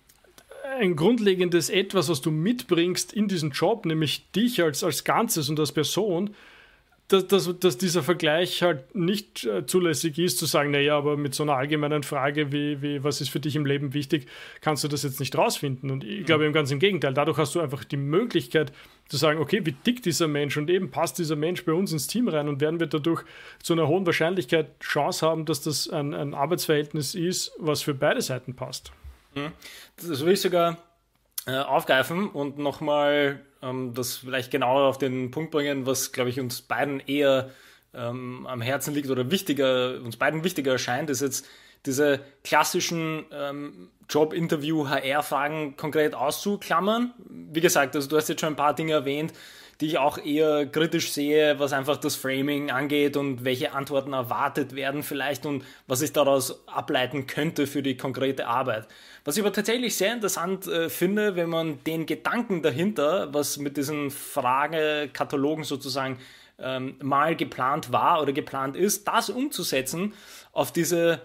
ein 0.80 0.96
grundlegendes 0.96 1.70
Etwas, 1.70 2.10
was 2.10 2.22
du 2.22 2.32
mitbringst 2.32 3.14
in 3.14 3.28
diesen 3.28 3.52
Job, 3.52 3.86
nämlich 3.86 4.30
dich 4.32 4.62
als, 4.62 4.84
als 4.84 5.04
Ganzes 5.04 5.50
und 5.50 5.60
als 5.60 5.72
Person, 5.72 6.32
dass, 7.12 7.28
dass, 7.28 7.60
dass 7.60 7.78
dieser 7.78 8.04
Vergleich 8.04 8.62
halt 8.62 8.96
nicht 8.96 9.46
äh, 9.46 9.66
zulässig 9.66 10.18
ist, 10.18 10.38
zu 10.38 10.46
sagen, 10.46 10.72
naja, 10.72 10.98
aber 10.98 11.18
mit 11.18 11.36
so 11.36 11.44
einer 11.44 11.56
allgemeinen 11.56 12.04
Frage 12.04 12.52
wie, 12.52 12.82
wie, 12.82 13.04
was 13.04 13.22
ist 13.22 13.30
für 13.30 13.40
dich 13.40 13.56
im 13.56 13.66
Leben 13.66 13.94
wichtig, 13.94 14.28
kannst 14.62 14.84
du 14.84 14.88
das 14.88 15.04
jetzt 15.04 15.20
nicht 15.20 15.38
rausfinden. 15.38 15.92
Und 15.92 16.04
ich 16.04 16.26
glaube 16.26 16.46
eben 16.46 16.54
ganz 16.54 16.72
im 16.72 16.80
Gegenteil, 16.80 17.14
dadurch 17.14 17.38
hast 17.38 17.56
du 17.56 17.60
einfach 17.60 17.84
die 17.84 17.98
Möglichkeit 17.98 18.72
zu 19.10 19.18
sagen, 19.18 19.40
okay, 19.40 19.66
wie 19.66 19.74
dick 19.74 20.04
dieser 20.04 20.28
Mensch 20.28 20.56
und 20.56 20.70
eben 20.70 20.90
passt 20.92 21.20
dieser 21.20 21.36
Mensch 21.36 21.66
bei 21.66 21.74
uns 21.74 21.92
ins 21.92 22.08
Team 22.08 22.28
rein 22.28 22.48
und 22.48 22.62
werden 22.62 22.80
wir 22.80 22.88
dadurch 22.88 23.24
zu 23.62 23.74
einer 23.74 23.88
hohen 23.88 24.06
Wahrscheinlichkeit 24.06 24.80
Chance 24.80 25.26
haben, 25.26 25.46
dass 25.46 25.62
das 25.62 25.90
ein, 25.90 26.14
ein 26.14 26.34
Arbeitsverhältnis 26.34 27.16
ist, 27.16 27.52
was 27.60 27.82
für 27.82 27.94
beide 27.94 28.22
Seiten 28.22 28.56
passt. 28.56 28.92
Mhm. 29.36 29.52
Das 29.98 30.26
will 30.26 30.34
ich 30.34 30.42
sogar 30.42 30.78
äh, 31.48 31.58
aufgreifen 31.58 32.30
und 32.30 32.58
nochmal 32.58 33.40
ähm, 33.62 33.94
das 33.94 34.18
vielleicht 34.18 34.52
genauer 34.52 34.88
auf 34.88 34.98
den 34.98 35.32
Punkt 35.32 35.52
bringen, 35.52 35.86
was, 35.86 36.12
glaube 36.12 36.30
ich, 36.30 36.40
uns 36.40 36.62
beiden 36.62 37.00
eher 37.00 37.50
ähm, 37.94 38.46
am 38.48 38.62
Herzen 38.62 38.94
liegt 38.94 39.10
oder 39.10 39.32
wichtiger, 39.32 40.00
uns 40.02 40.18
beiden 40.18 40.44
wichtiger 40.44 40.74
erscheint, 40.74 41.10
ist 41.10 41.22
jetzt 41.22 41.48
diese 41.86 42.20
klassischen 42.44 43.26
ähm, 43.32 43.90
Job-Interview-HR-Fragen 44.10 45.78
konkret 45.78 46.14
auszuklammern. 46.14 47.14
Wie 47.28 47.62
gesagt, 47.62 47.96
also 47.96 48.08
du 48.08 48.18
hast 48.18 48.30
jetzt 48.30 48.42
schon 48.42 48.54
ein 48.54 48.58
paar 48.58 48.76
Dinge 48.76 48.94
erwähnt, 48.94 49.34
die 49.82 49.88
ich 49.88 49.98
auch 49.98 50.24
eher 50.24 50.68
kritisch 50.68 51.12
sehe, 51.12 51.60
was 51.60 51.74
einfach 51.74 51.98
das 51.98 52.16
Framing 52.16 52.70
angeht 52.70 53.18
und 53.18 53.44
welche 53.44 53.74
Antworten 53.74 54.14
erwartet 54.14 54.76
werden 54.76 55.02
vielleicht 55.02 55.46
und 55.48 55.66
was 55.88 56.04
ich 56.04 56.14
daraus 56.14 56.68
ableiten 56.68 57.26
könnte 57.26 57.66
für 57.66 57.82
die 57.82 57.98
konkrete 57.98 58.46
Arbeit. 58.46 58.88
Was 59.26 59.38
ich 59.38 59.44
aber 59.44 59.52
tatsächlich 59.52 59.96
sehr 59.96 60.14
interessant 60.14 60.68
äh, 60.68 60.90
finde, 60.90 61.36
wenn 61.36 61.50
man 61.50 61.84
den 61.84 62.06
Gedanken 62.06 62.62
dahinter, 62.62 63.34
was 63.34 63.58
mit 63.58 63.76
diesen 63.76 64.12
Fragekatalogen 64.12 65.64
sozusagen 65.64 66.20
ähm, 66.60 66.96
mal 67.02 67.36
geplant 67.36 67.92
war 67.92 68.22
oder 68.22 68.34
geplant 68.34 68.78
ist, 68.78 69.08
das 69.08 69.32
umzusetzen 69.32 70.14
auf 70.54 70.72
diese 70.72 71.22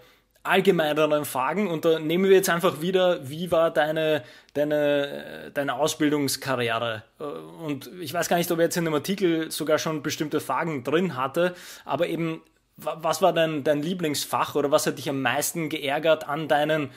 allgemeineren 0.47 1.25
Fragen 1.25 1.67
und 1.67 1.85
da 1.85 1.99
nehmen 1.99 2.25
wir 2.25 2.31
jetzt 2.31 2.49
einfach 2.49 2.81
wieder, 2.81 3.29
wie 3.29 3.51
war 3.51 3.71
deine, 3.71 4.23
deine, 4.53 5.51
deine 5.53 5.75
Ausbildungskarriere? 5.75 7.03
Äh, 7.19 7.23
und 7.23 7.89
ich 8.01 8.13
weiß 8.13 8.29
gar 8.29 8.37
nicht, 8.37 8.51
ob 8.51 8.59
er 8.59 8.65
jetzt 8.65 8.77
in 8.77 8.85
dem 8.85 8.93
Artikel 8.93 9.51
sogar 9.51 9.77
schon 9.77 10.03
bestimmte 10.03 10.39
Fragen 10.39 10.83
drin 10.83 11.15
hatte, 11.15 11.55
aber 11.85 12.07
eben, 12.07 12.41
was 12.75 13.21
war 13.21 13.33
dein, 13.33 13.63
dein 13.63 13.81
Lieblingsfach 13.81 14.53
oder 14.55 14.69
was 14.69 14.85
hat 14.85 14.99
dich 14.99 15.09
am 15.09 15.21
meisten 15.21 15.69
geärgert 15.69 16.27
an 16.27 16.47
deinen 16.47 16.91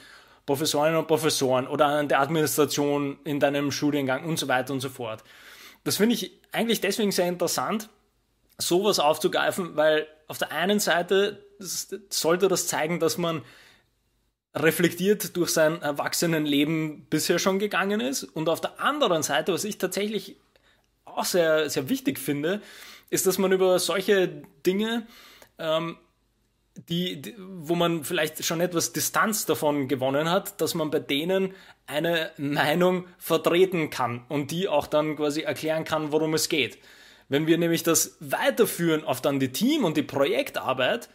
Professorinnen 0.45 0.99
und 0.99 1.07
Professoren 1.07 1.66
oder 1.66 1.87
an 1.87 2.09
der 2.09 2.21
Administration 2.21 3.19
in 3.25 3.40
deinem 3.40 3.71
Studiengang 3.71 4.25
und 4.25 4.38
so 4.38 4.47
weiter 4.47 4.75
und 4.75 4.80
so 4.80 4.90
fort? 4.90 5.25
Das 5.85 5.97
finde 5.97 6.14
ich 6.14 6.33
eigentlich 6.52 6.80
deswegen 6.83 7.12
sehr 7.12 7.28
interessant, 7.28 7.88
sowas 8.59 8.99
aufzugreifen, 8.99 9.76
weil 9.76 10.07
auf 10.28 10.38
der 10.38 10.52
einen 10.52 10.80
Seite 10.80 11.42
sollte 11.61 12.49
das 12.49 12.67
zeigen, 12.67 13.00
dass 13.00 13.19
man 13.19 13.43
reflektiert 14.55 15.37
durch 15.37 15.50
sein 15.50 15.81
Erwachsenenleben 15.81 17.07
bisher 17.09 17.38
schon 17.38 17.59
gegangen 17.59 18.00
ist. 18.00 18.25
Und 18.25 18.49
auf 18.49 18.61
der 18.61 18.81
anderen 18.81 19.23
Seite, 19.23 19.52
was 19.52 19.64
ich 19.64 19.79
tatsächlich 19.79 20.37
auch 21.05 21.25
sehr, 21.25 21.71
sehr 21.71 21.88
wichtig 21.88 22.19
finde, 22.19 22.61
ist, 23.11 23.26
dass 23.26 23.38
man 23.38 23.52
über 23.52 23.79
solche 23.79 24.43
Dinge, 24.67 25.07
ähm, 25.59 25.99
die, 26.88 27.21
die, 27.21 27.35
wo 27.38 27.75
man 27.75 28.05
vielleicht 28.05 28.45
schon 28.45 28.61
etwas 28.61 28.93
Distanz 28.93 29.45
davon 29.45 29.88
gewonnen 29.88 30.31
hat, 30.31 30.61
dass 30.61 30.75
man 30.75 30.90
bei 30.90 31.00
denen 31.00 31.55
eine 31.87 32.31
Meinung 32.38 33.07
vertreten 33.19 33.90
kann 33.90 34.25
und 34.29 34.50
die 34.50 34.69
auch 34.69 34.87
dann 34.87 35.17
quasi 35.17 35.43
erklären 35.43 35.85
kann, 35.85 36.12
worum 36.12 36.35
es 36.35 36.49
geht. 36.49 36.79
Wenn 37.29 37.47
wir 37.47 37.59
nämlich 37.59 37.83
das 37.83 38.17
weiterführen 38.21 39.05
auf 39.05 39.21
dann 39.21 39.40
die 39.40 39.52
Team- 39.52 39.85
und 39.85 39.97
die 39.97 40.02
Projektarbeit, 40.02 41.11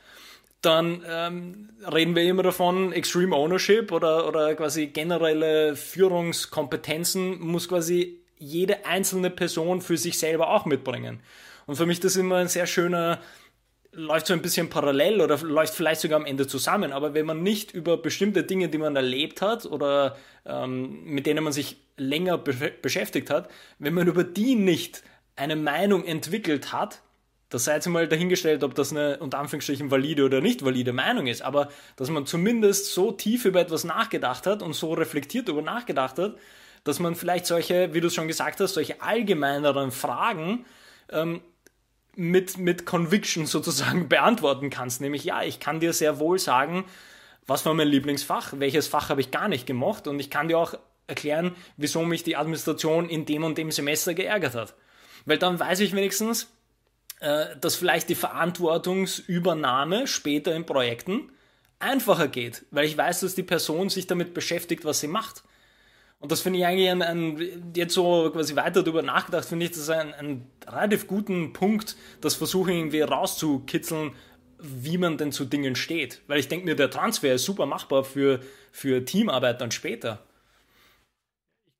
dann 0.66 1.04
ähm, 1.08 1.70
reden 1.92 2.16
wir 2.16 2.24
immer 2.24 2.44
davon, 2.44 2.92
Extreme 2.92 3.36
Ownership 3.36 3.92
oder, 3.92 4.28
oder 4.28 4.56
quasi 4.56 4.88
generelle 4.88 5.76
Führungskompetenzen 5.76 7.40
muss 7.40 7.68
quasi 7.70 8.22
jede 8.38 8.86
einzelne 8.86 9.30
Person 9.30 9.82
für 9.82 9.98
sich 9.98 10.18
selber 10.18 10.50
auch 10.50 10.66
mitbringen. 10.66 11.22
Und 11.66 11.76
für 11.76 11.86
mich 11.86 12.00
das 12.00 12.16
immer 12.16 12.38
ein 12.38 12.48
sehr 12.48 12.68
schöner, 12.68 13.20
läuft 13.92 14.28
so 14.28 14.34
ein 14.34 14.42
bisschen 14.42 14.70
parallel 14.70 15.22
oder 15.22 15.38
läuft 15.38 15.74
vielleicht 15.74 16.02
sogar 16.02 16.20
am 16.20 16.26
Ende 16.26 16.48
zusammen. 16.48 16.92
Aber 16.92 17.14
wenn 17.14 17.26
man 17.26 17.44
nicht 17.44 17.72
über 17.72 17.98
bestimmte 17.98 18.44
Dinge, 18.44 18.70
die 18.70 18.78
man 18.78 18.96
erlebt 18.96 19.42
hat 19.42 19.66
oder 19.66 20.18
ähm, 20.46 21.04
mit 21.06 21.26
denen 21.26 21.44
man 21.44 21.54
sich 21.54 21.78
länger 21.98 22.38
be 22.38 22.54
beschäftigt 22.82 23.30
hat, 23.30 23.50
wenn 23.80 23.94
man 23.94 24.08
über 24.08 24.24
die 24.24 24.56
nicht 24.56 25.04
eine 25.36 25.56
Meinung 25.56 26.06
entwickelt 26.06 26.74
hat, 26.74 27.02
das 27.50 27.66
sei 27.66 27.76
jetzt 27.76 27.88
mal 27.88 28.08
dahingestellt, 28.08 28.64
ob 28.64 28.74
das 28.76 28.92
eine 28.92 29.20
unter 29.20 29.38
Anführungsstrichen 29.40 29.92
valide 29.92 30.26
oder 30.26 30.42
nicht 30.42 30.66
valide 30.66 30.94
Meinung 30.94 31.28
ist, 31.28 31.42
aber 31.42 31.70
dass 31.96 32.10
man 32.10 32.26
zumindest 32.26 32.94
so 32.94 33.12
tief 33.12 33.46
über 33.46 33.62
etwas 33.62 33.84
nachgedacht 33.84 34.48
hat 34.48 34.62
und 34.64 34.74
so 34.74 34.94
reflektiert 34.94 35.48
über 35.48 35.62
nachgedacht 35.62 36.18
hat, 36.18 36.38
dass 36.84 37.00
man 37.00 37.16
vielleicht 37.16 37.46
solche, 37.46 37.94
wie 37.94 38.02
du 38.02 38.08
es 38.08 38.16
schon 38.16 38.28
gesagt 38.28 38.60
hast, 38.60 38.74
solche 38.74 39.02
allgemeineren 39.02 39.92
Fragen 39.92 40.66
ähm, 41.12 41.42
mit, 42.16 42.58
mit 42.58 42.86
Conviction 42.86 43.46
sozusagen 43.46 44.10
beantworten 44.10 44.70
kannst. 44.70 45.02
Nämlich, 45.02 45.24
ja, 45.24 45.44
ich 45.44 45.60
kann 45.60 45.80
dir 45.80 45.94
sehr 45.94 46.20
wohl 46.20 46.40
sagen, 46.40 46.86
was 47.48 47.66
war 47.66 47.74
mein 47.74 47.88
Lieblingsfach, 47.88 48.54
welches 48.58 48.88
Fach 48.88 49.10
habe 49.10 49.22
ich 49.22 49.32
gar 49.32 49.48
nicht 49.48 49.68
gemocht 49.68 50.08
und 50.08 50.20
ich 50.20 50.30
kann 50.30 50.48
dir 50.48 50.58
auch 50.58 50.76
erklären, 51.08 51.56
wieso 51.78 52.04
mich 52.04 52.24
die 52.24 52.38
Administration 52.38 53.08
in 53.08 53.26
dem 53.26 53.44
und 53.44 53.58
dem 53.58 53.72
Semester 53.72 54.14
geärgert 54.16 54.56
hat. 54.56 54.76
Weil 55.26 55.38
dann 55.38 55.60
weiß 55.60 55.80
ich 55.82 55.96
wenigstens, 55.96 56.55
dass 57.20 57.76
vielleicht 57.76 58.10
die 58.10 58.16
Verantwortungsübernahme 58.16 60.08
später 60.08 60.56
in 60.56 60.66
Projekten 60.66 61.32
einfacher 61.80 62.28
geht, 62.28 62.66
weil 62.72 62.86
ich 62.86 62.98
weiß, 62.98 63.22
dass 63.22 63.36
die 63.36 63.44
Person 63.44 63.90
sich 63.90 64.08
damit 64.08 64.34
beschäftigt, 64.34 64.86
was 64.86 65.00
sie 65.00 65.08
macht. 65.08 65.44
Und 66.20 66.32
das 66.32 66.42
finde 66.42 66.60
ich 66.60 66.66
eigentlich 66.66 66.90
ein, 66.90 67.02
ein, 67.02 67.72
jetzt 67.76 67.94
so 67.94 68.30
quasi 68.32 68.56
weiter 68.56 68.84
darüber 68.84 69.02
nachgedacht, 69.02 69.46
finde 69.46 69.66
ich 69.66 69.72
das 69.72 69.90
einen, 69.90 70.14
einen 70.14 70.52
relativ 70.68 71.08
guten 71.08 71.54
Punkt, 71.54 71.96
das 72.22 72.36
versuche 72.36 72.72
irgendwie 72.72 73.02
rauszukitzeln, 73.02 74.14
wie 74.60 74.98
man 74.98 75.18
denn 75.18 75.32
zu 75.32 75.46
Dingen 75.46 75.76
steht. 75.76 76.22
Weil 76.28 76.40
ich 76.40 76.48
denke 76.48 76.66
mir, 76.66 76.76
der 76.76 76.90
Transfer 76.90 77.34
ist 77.34 77.46
super 77.46 77.66
machbar 77.66 78.04
für, 78.04 78.40
für 78.72 79.04
Teamarbeit 79.06 79.62
dann 79.62 79.72
später 79.72 80.25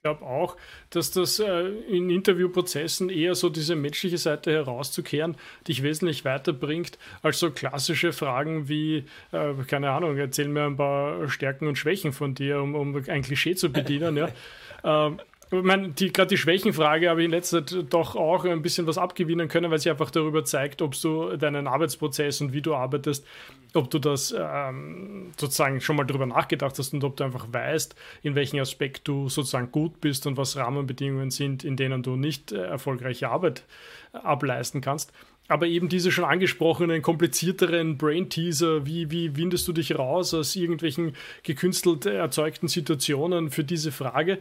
glaube 0.06 0.24
auch, 0.24 0.56
dass 0.92 1.10
das 1.10 1.40
äh, 1.40 1.68
in 1.90 2.12
Interviewprozessen 2.12 3.10
eher 3.10 3.34
so 3.34 3.50
diese 3.50 3.76
menschliche 3.76 4.20
Seite 4.20 4.52
herauszukehren 4.52 5.36
dich 5.68 5.82
wesentlich 5.82 6.24
weiterbringt 6.26 7.00
als 7.24 7.40
so 7.40 7.50
klassische 7.50 8.14
Fragen 8.14 8.70
wie, 8.70 9.06
äh, 9.32 9.54
keine 9.68 9.90
Ahnung, 9.90 10.16
erzähl 10.18 10.48
mir 10.48 10.66
ein 10.66 10.78
paar 10.78 11.28
Stärken 11.28 11.68
und 11.68 11.78
Schwächen 11.78 12.14
von 12.14 12.36
dir, 12.36 12.62
um, 12.62 12.76
um 12.76 13.04
ein 13.08 13.24
Klischee 13.24 13.56
zu 13.56 13.72
bedienen. 13.72 14.16
ja. 14.16 14.30
Ähm, 14.84 15.20
ich 15.52 15.64
meine, 15.64 15.92
gerade 15.92 16.28
die 16.28 16.38
Schwächenfrage 16.38 17.10
habe 17.10 17.22
ich 17.22 17.26
in 17.26 17.32
letzter 17.32 17.66
Zeit 17.66 17.86
doch 17.94 18.16
auch 18.16 18.46
ein 18.46 18.62
bisschen 18.62 18.88
was 18.88 18.98
abgewinnen 18.98 19.48
können, 19.48 19.70
weil 19.70 19.80
sie 19.80 19.92
einfach 19.92 20.10
darüber 20.10 20.44
zeigt, 20.44 20.82
ob 20.82 21.00
du 21.00 21.38
deinen 21.38 21.68
Arbeitsprozess 21.68 22.42
und 22.42 22.52
wie 22.54 22.62
du 22.62 22.74
arbeitest, 22.74 23.26
ob 23.74 23.92
du 23.92 24.00
das 24.00 24.34
ähm, 24.38 25.32
sozusagen 25.38 25.82
schon 25.82 25.98
mal 25.98 26.06
darüber 26.06 26.26
nachgedacht 26.26 26.78
hast 26.80 26.94
und 26.94 27.04
ob 27.04 27.16
du 27.18 27.24
einfach 27.24 27.48
weißt, 27.52 27.96
in 28.24 28.36
welchem 28.36 28.60
Aspekt 28.60 29.08
du 29.08 29.30
sozusagen 29.30 29.72
gut 29.72 30.02
bist 30.02 30.26
und 30.26 30.38
was 30.38 30.58
Rahmenbedingungen 30.58 31.30
sind, 31.30 31.64
in 31.64 31.78
denen 31.78 32.02
du 32.02 32.16
nicht 32.16 32.52
äh, 32.52 32.64
erfolgreiche 32.64 33.30
Arbeit 33.30 33.64
äh, 34.14 34.18
ableisten 34.18 34.82
kannst. 34.82 35.12
Aber 35.48 35.68
eben 35.68 35.90
diese 35.90 36.12
schon 36.12 36.26
angesprochenen, 36.26 37.04
komplizierteren 37.04 37.98
Brain-Teaser, 37.98 38.88
wie, 38.88 39.12
wie 39.12 39.36
windest 39.38 39.68
du 39.68 39.74
dich 39.74 39.96
raus 39.96 40.34
aus 40.34 40.56
irgendwelchen 40.56 41.16
gekünstelt 41.44 42.08
erzeugten 42.08 42.68
Situationen 42.68 43.52
für 43.52 43.64
diese 43.64 43.92
Frage? 43.92 44.40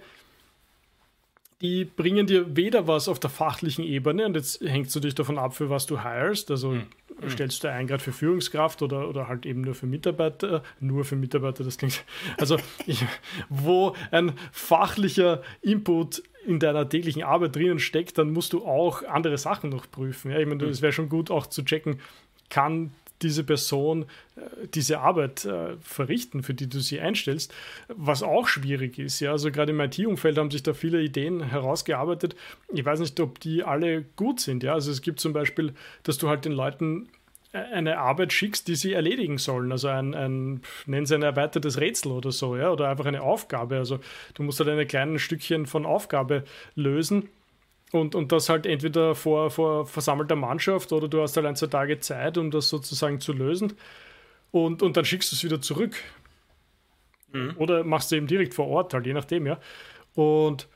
Die 1.64 1.86
bringen 1.86 2.26
dir 2.26 2.56
weder 2.56 2.86
was 2.86 3.08
auf 3.08 3.18
der 3.18 3.30
fachlichen 3.30 3.84
Ebene, 3.84 4.26
und 4.26 4.36
jetzt 4.36 4.60
hängst 4.60 4.94
du 4.94 5.00
dich 5.00 5.14
davon 5.14 5.38
ab, 5.38 5.56
für 5.56 5.70
was 5.70 5.86
du 5.86 6.02
hirest, 6.02 6.50
also 6.50 6.72
mhm. 6.72 6.86
stellst 7.26 7.64
du 7.64 7.70
ein 7.70 7.86
gerade 7.86 8.02
für 8.02 8.12
Führungskraft 8.12 8.82
oder, 8.82 9.08
oder 9.08 9.28
halt 9.28 9.46
eben 9.46 9.62
nur 9.62 9.74
für 9.74 9.86
Mitarbeiter, 9.86 10.62
nur 10.78 11.04
für 11.04 11.16
Mitarbeiter, 11.16 11.64
das 11.64 11.78
klingt, 11.78 12.04
also 12.38 12.58
ich, 12.86 13.04
wo 13.48 13.96
ein 14.10 14.34
fachlicher 14.52 15.42
Input 15.62 16.22
in 16.46 16.58
deiner 16.58 16.86
täglichen 16.86 17.22
Arbeit 17.22 17.56
drinnen 17.56 17.78
steckt, 17.78 18.18
dann 18.18 18.30
musst 18.30 18.52
du 18.52 18.66
auch 18.66 19.02
andere 19.04 19.38
Sachen 19.38 19.70
noch 19.70 19.90
prüfen. 19.90 20.30
Ja? 20.30 20.38
Ich 20.38 20.46
meine, 20.46 20.64
es 20.66 20.82
wäre 20.82 20.92
schon 20.92 21.08
gut 21.08 21.30
auch 21.30 21.46
zu 21.46 21.64
checken, 21.64 21.98
kann 22.50 22.92
diese 23.22 23.44
Person 23.44 24.06
äh, 24.36 24.40
diese 24.74 25.00
Arbeit 25.00 25.44
äh, 25.44 25.76
verrichten, 25.80 26.42
für 26.42 26.54
die 26.54 26.68
du 26.68 26.80
sie 26.80 27.00
einstellst, 27.00 27.52
was 27.88 28.22
auch 28.22 28.48
schwierig 28.48 28.98
ist. 28.98 29.20
Ja? 29.20 29.32
Also 29.32 29.50
gerade 29.50 29.72
im 29.72 29.80
IT-Umfeld 29.80 30.38
haben 30.38 30.50
sich 30.50 30.62
da 30.62 30.74
viele 30.74 31.02
Ideen 31.02 31.42
herausgearbeitet. 31.42 32.36
Ich 32.72 32.84
weiß 32.84 33.00
nicht, 33.00 33.18
ob 33.20 33.40
die 33.40 33.62
alle 33.62 34.02
gut 34.16 34.40
sind. 34.40 34.62
Ja? 34.62 34.74
Also 34.74 34.90
es 34.90 35.02
gibt 35.02 35.20
zum 35.20 35.32
Beispiel, 35.32 35.74
dass 36.02 36.18
du 36.18 36.28
halt 36.28 36.44
den 36.44 36.52
Leuten 36.52 37.08
äh, 37.52 37.58
eine 37.58 37.98
Arbeit 37.98 38.32
schickst, 38.32 38.68
die 38.68 38.74
sie 38.76 38.92
erledigen 38.92 39.38
sollen. 39.38 39.72
Also 39.72 39.88
ein, 39.88 40.14
ein 40.14 40.62
nennen 40.86 41.06
sie 41.06 41.14
ein 41.14 41.22
erweitertes 41.22 41.80
Rätsel 41.80 42.12
oder 42.12 42.32
so, 42.32 42.56
ja, 42.56 42.70
oder 42.70 42.88
einfach 42.88 43.06
eine 43.06 43.22
Aufgabe. 43.22 43.76
Also 43.76 44.00
du 44.34 44.42
musst 44.42 44.60
halt 44.60 44.68
ein 44.68 44.88
kleines 44.88 45.22
Stückchen 45.22 45.66
von 45.66 45.86
Aufgabe 45.86 46.44
lösen 46.74 47.28
und, 47.94 48.14
und 48.16 48.32
das 48.32 48.48
halt 48.48 48.66
entweder 48.66 49.14
vor, 49.14 49.50
vor 49.50 49.86
versammelter 49.86 50.34
Mannschaft 50.34 50.92
oder 50.92 51.06
du 51.06 51.22
hast 51.22 51.36
halt 51.36 51.46
ein, 51.46 51.54
zwei 51.54 51.68
Tage 51.68 52.00
Zeit, 52.00 52.36
um 52.36 52.50
das 52.50 52.68
sozusagen 52.68 53.20
zu 53.20 53.32
lösen. 53.32 53.74
Und, 54.50 54.82
und 54.82 54.96
dann 54.96 55.04
schickst 55.04 55.30
du 55.30 55.36
es 55.36 55.44
wieder 55.44 55.60
zurück. 55.60 55.96
Mhm. 57.32 57.54
Oder 57.56 57.84
machst 57.84 58.10
du 58.10 58.16
eben 58.16 58.26
direkt 58.26 58.54
vor 58.54 58.66
Ort, 58.66 58.94
halt, 58.94 59.06
je 59.06 59.12
nachdem, 59.12 59.46
ja. 59.46 59.60
Und 60.14 60.68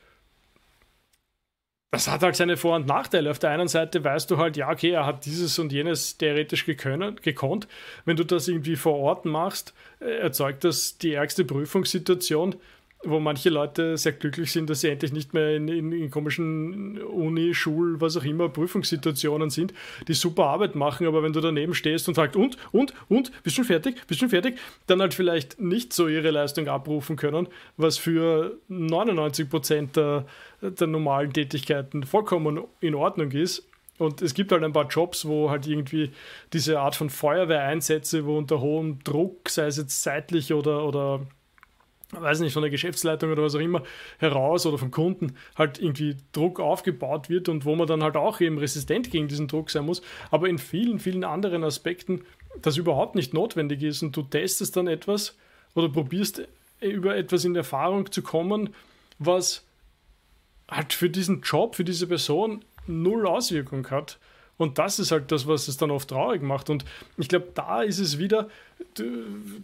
das 1.91 2.07
hat 2.07 2.23
halt 2.23 2.37
seine 2.37 2.55
Vor- 2.55 2.75
und 2.77 2.87
Nachteile. 2.87 3.31
Auf 3.31 3.39
der 3.39 3.49
einen 3.49 3.67
Seite 3.67 4.01
weißt 4.03 4.31
du 4.31 4.37
halt, 4.37 4.55
ja, 4.55 4.69
okay, 4.69 4.91
er 4.91 5.05
hat 5.05 5.25
dieses 5.25 5.59
und 5.59 5.73
jenes 5.73 6.17
theoretisch 6.17 6.65
gekönnen, 6.65 7.19
gekonnt. 7.21 7.67
Wenn 8.05 8.15
du 8.15 8.23
das 8.23 8.47
irgendwie 8.47 8.77
vor 8.77 8.95
Ort 8.95 9.25
machst, 9.25 9.73
äh, 9.99 10.19
erzeugt 10.19 10.63
das 10.63 10.97
die 10.97 11.13
ärgste 11.13 11.43
Prüfungssituation 11.43 12.55
wo 13.03 13.19
manche 13.19 13.49
Leute 13.49 13.97
sehr 13.97 14.11
glücklich 14.11 14.51
sind, 14.51 14.69
dass 14.69 14.81
sie 14.81 14.89
endlich 14.89 15.13
nicht 15.13 15.33
mehr 15.33 15.55
in, 15.55 15.69
in, 15.69 15.91
in 15.93 16.11
komischen 16.11 17.01
Uni, 17.01 17.53
Schul, 17.53 18.01
was 18.01 18.17
auch 18.17 18.25
immer, 18.25 18.49
Prüfungssituationen 18.49 19.49
sind, 19.49 19.73
die 20.07 20.13
super 20.13 20.47
Arbeit 20.47 20.75
machen, 20.75 21.07
aber 21.07 21.23
wenn 21.23 21.31
du 21.31 21.39
daneben 21.39 21.73
stehst 21.73 22.09
und 22.09 22.15
sagst, 22.15 22.35
und, 22.35 22.57
und, 22.71 22.93
und, 23.07 23.31
bist 23.43 23.55
schon 23.55 23.65
fertig, 23.65 24.05
bist 24.07 24.19
schon 24.19 24.29
fertig, 24.29 24.59
dann 24.87 24.99
halt 24.99 25.13
vielleicht 25.13 25.61
nicht 25.61 25.93
so 25.93 26.09
ihre 26.09 26.31
Leistung 26.31 26.67
abrufen 26.67 27.15
können, 27.15 27.47
was 27.77 27.97
für 27.97 28.57
99 28.67 29.49
Prozent 29.49 29.95
der, 29.95 30.25
der 30.61 30.87
normalen 30.87 31.31
Tätigkeiten 31.31 32.03
vollkommen 32.03 32.65
in 32.81 32.95
Ordnung 32.95 33.31
ist. 33.31 33.65
Und 33.97 34.21
es 34.21 34.33
gibt 34.33 34.51
halt 34.51 34.63
ein 34.63 34.73
paar 34.73 34.87
Jobs, 34.87 35.25
wo 35.25 35.49
halt 35.49 35.67
irgendwie 35.67 36.11
diese 36.53 36.79
Art 36.79 36.95
von 36.95 37.09
Feuerwehreinsätze, 37.09 38.25
wo 38.25 38.37
unter 38.37 38.61
hohem 38.61 38.99
Druck, 39.03 39.49
sei 39.49 39.67
es 39.67 39.77
jetzt 39.77 40.01
zeitlich 40.01 40.53
oder, 40.53 40.85
oder 40.85 41.27
weiß 42.11 42.39
nicht, 42.39 42.53
von 42.53 42.63
der 42.63 42.71
Geschäftsleitung 42.71 43.31
oder 43.31 43.43
was 43.43 43.55
auch 43.55 43.59
immer 43.59 43.83
heraus 44.17 44.65
oder 44.65 44.77
vom 44.77 44.91
Kunden 44.91 45.35
halt 45.55 45.79
irgendwie 45.79 46.17
Druck 46.31 46.59
aufgebaut 46.59 47.29
wird 47.29 47.49
und 47.49 47.65
wo 47.65 47.75
man 47.75 47.87
dann 47.87 48.03
halt 48.03 48.15
auch 48.15 48.41
eben 48.41 48.57
resistent 48.57 49.11
gegen 49.11 49.27
diesen 49.27 49.47
Druck 49.47 49.69
sein 49.69 49.85
muss, 49.85 50.01
aber 50.31 50.49
in 50.49 50.57
vielen, 50.57 50.99
vielen 50.99 51.23
anderen 51.23 51.63
Aspekten 51.63 52.23
das 52.61 52.77
überhaupt 52.77 53.15
nicht 53.15 53.33
notwendig 53.33 53.83
ist 53.83 54.01
und 54.01 54.15
du 54.15 54.23
testest 54.23 54.75
dann 54.75 54.87
etwas 54.87 55.37
oder 55.75 55.89
probierst 55.89 56.47
über 56.81 57.15
etwas 57.15 57.45
in 57.45 57.55
Erfahrung 57.55 58.11
zu 58.11 58.21
kommen, 58.21 58.73
was 59.19 59.63
halt 60.67 60.93
für 60.93 61.09
diesen 61.09 61.41
Job, 61.41 61.75
für 61.75 61.83
diese 61.83 62.07
Person 62.07 62.63
null 62.87 63.27
Auswirkung 63.27 63.89
hat 63.91 64.17
und 64.59 64.77
das 64.77 64.99
ist 64.99 65.11
halt 65.11 65.31
das, 65.31 65.47
was 65.47 65.69
es 65.69 65.77
dann 65.77 65.89
oft 65.89 66.09
traurig 66.09 66.43
macht. 66.43 66.69
Und 66.69 66.83
ich 67.15 67.29
glaube, 67.29 67.47
da 67.55 67.81
ist 67.81 67.97
es 67.97 68.19
wieder 68.19 68.49
du, 68.95 69.05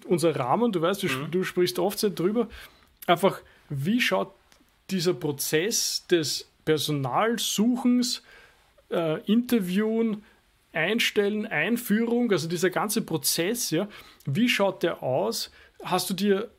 unser 0.08 0.34
Rahmen, 0.38 0.72
du 0.72 0.82
weißt, 0.82 1.04
du, 1.04 1.08
mhm. 1.08 1.32
du 1.32 1.44
sprichst 1.44 1.80
oft 1.80 2.02
drüber, 2.18 2.48
einfach, 3.06 3.42
wie 3.68 4.00
schaut 4.00 4.32
dieser 4.90 5.14
Prozess 5.14 6.08
des 6.08 6.50
Personalsuchens, 6.64 8.24
äh, 8.90 9.20
Interviewen, 9.30 10.24
Einstellen, 10.72 11.46
Einführung, 11.46 12.32
also 12.32 12.48
dieser 12.48 12.70
ganze 12.70 13.02
Prozess, 13.02 13.72
ja, 13.72 13.90
wie 14.26 14.48
schaut 14.48 14.82
der 14.82 15.04
aus? 15.04 15.52
Hast 15.84 16.10
du 16.10 16.14
dir, 16.14 16.50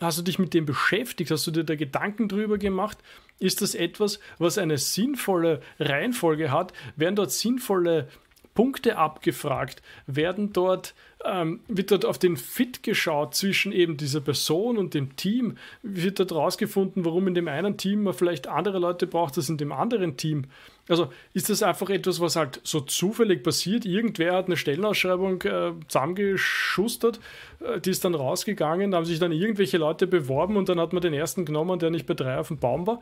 hast 0.00 0.18
du 0.18 0.22
dich 0.22 0.40
mit 0.40 0.54
dem 0.54 0.66
beschäftigt? 0.66 1.30
Hast 1.30 1.46
du 1.46 1.52
dir 1.52 1.62
da 1.62 1.76
Gedanken 1.76 2.28
drüber 2.28 2.58
gemacht? 2.58 2.98
Ist 3.40 3.62
das 3.62 3.74
etwas, 3.74 4.20
was 4.38 4.58
eine 4.58 4.78
sinnvolle 4.78 5.60
Reihenfolge 5.80 6.52
hat? 6.52 6.72
Werden 6.96 7.16
dort 7.16 7.32
sinnvolle 7.32 8.06
Punkte 8.54 8.96
abgefragt? 8.96 9.82
Werden 10.06 10.52
dort, 10.52 10.94
ähm, 11.24 11.60
wird 11.66 11.90
dort 11.90 12.04
auf 12.04 12.18
den 12.18 12.36
Fit 12.36 12.82
geschaut 12.82 13.34
zwischen 13.34 13.72
eben 13.72 13.96
dieser 13.96 14.20
Person 14.20 14.78
und 14.78 14.94
dem 14.94 15.16
Team? 15.16 15.56
Wird 15.82 16.20
dort 16.20 16.32
rausgefunden, 16.32 17.04
warum 17.04 17.26
in 17.26 17.34
dem 17.34 17.48
einen 17.48 17.76
Team 17.76 18.02
man 18.02 18.14
vielleicht 18.14 18.46
andere 18.46 18.78
Leute 18.78 19.06
braucht 19.06 19.36
als 19.36 19.48
in 19.48 19.56
dem 19.56 19.72
anderen 19.72 20.16
Team? 20.16 20.44
Also 20.88 21.12
ist 21.34 21.48
das 21.50 21.62
einfach 21.62 21.88
etwas, 21.90 22.20
was 22.20 22.36
halt 22.36 22.60
so 22.64 22.80
zufällig 22.80 23.42
passiert? 23.42 23.84
Irgendwer 23.84 24.34
hat 24.34 24.46
eine 24.46 24.56
Stellenausschreibung 24.56 25.42
äh, 25.42 25.72
zusammengeschustert, 25.86 27.20
äh, 27.60 27.80
die 27.80 27.90
ist 27.90 28.04
dann 28.04 28.14
rausgegangen, 28.14 28.90
da 28.90 28.96
haben 28.96 29.04
sich 29.04 29.18
dann 29.18 29.32
irgendwelche 29.32 29.78
Leute 29.78 30.06
beworben 30.06 30.56
und 30.56 30.68
dann 30.68 30.80
hat 30.80 30.92
man 30.92 31.02
den 31.02 31.14
ersten 31.14 31.44
genommen, 31.44 31.78
der 31.78 31.90
nicht 31.90 32.06
bei 32.06 32.14
drei 32.14 32.38
auf 32.38 32.48
dem 32.48 32.58
Baum 32.58 32.86
war. 32.86 33.00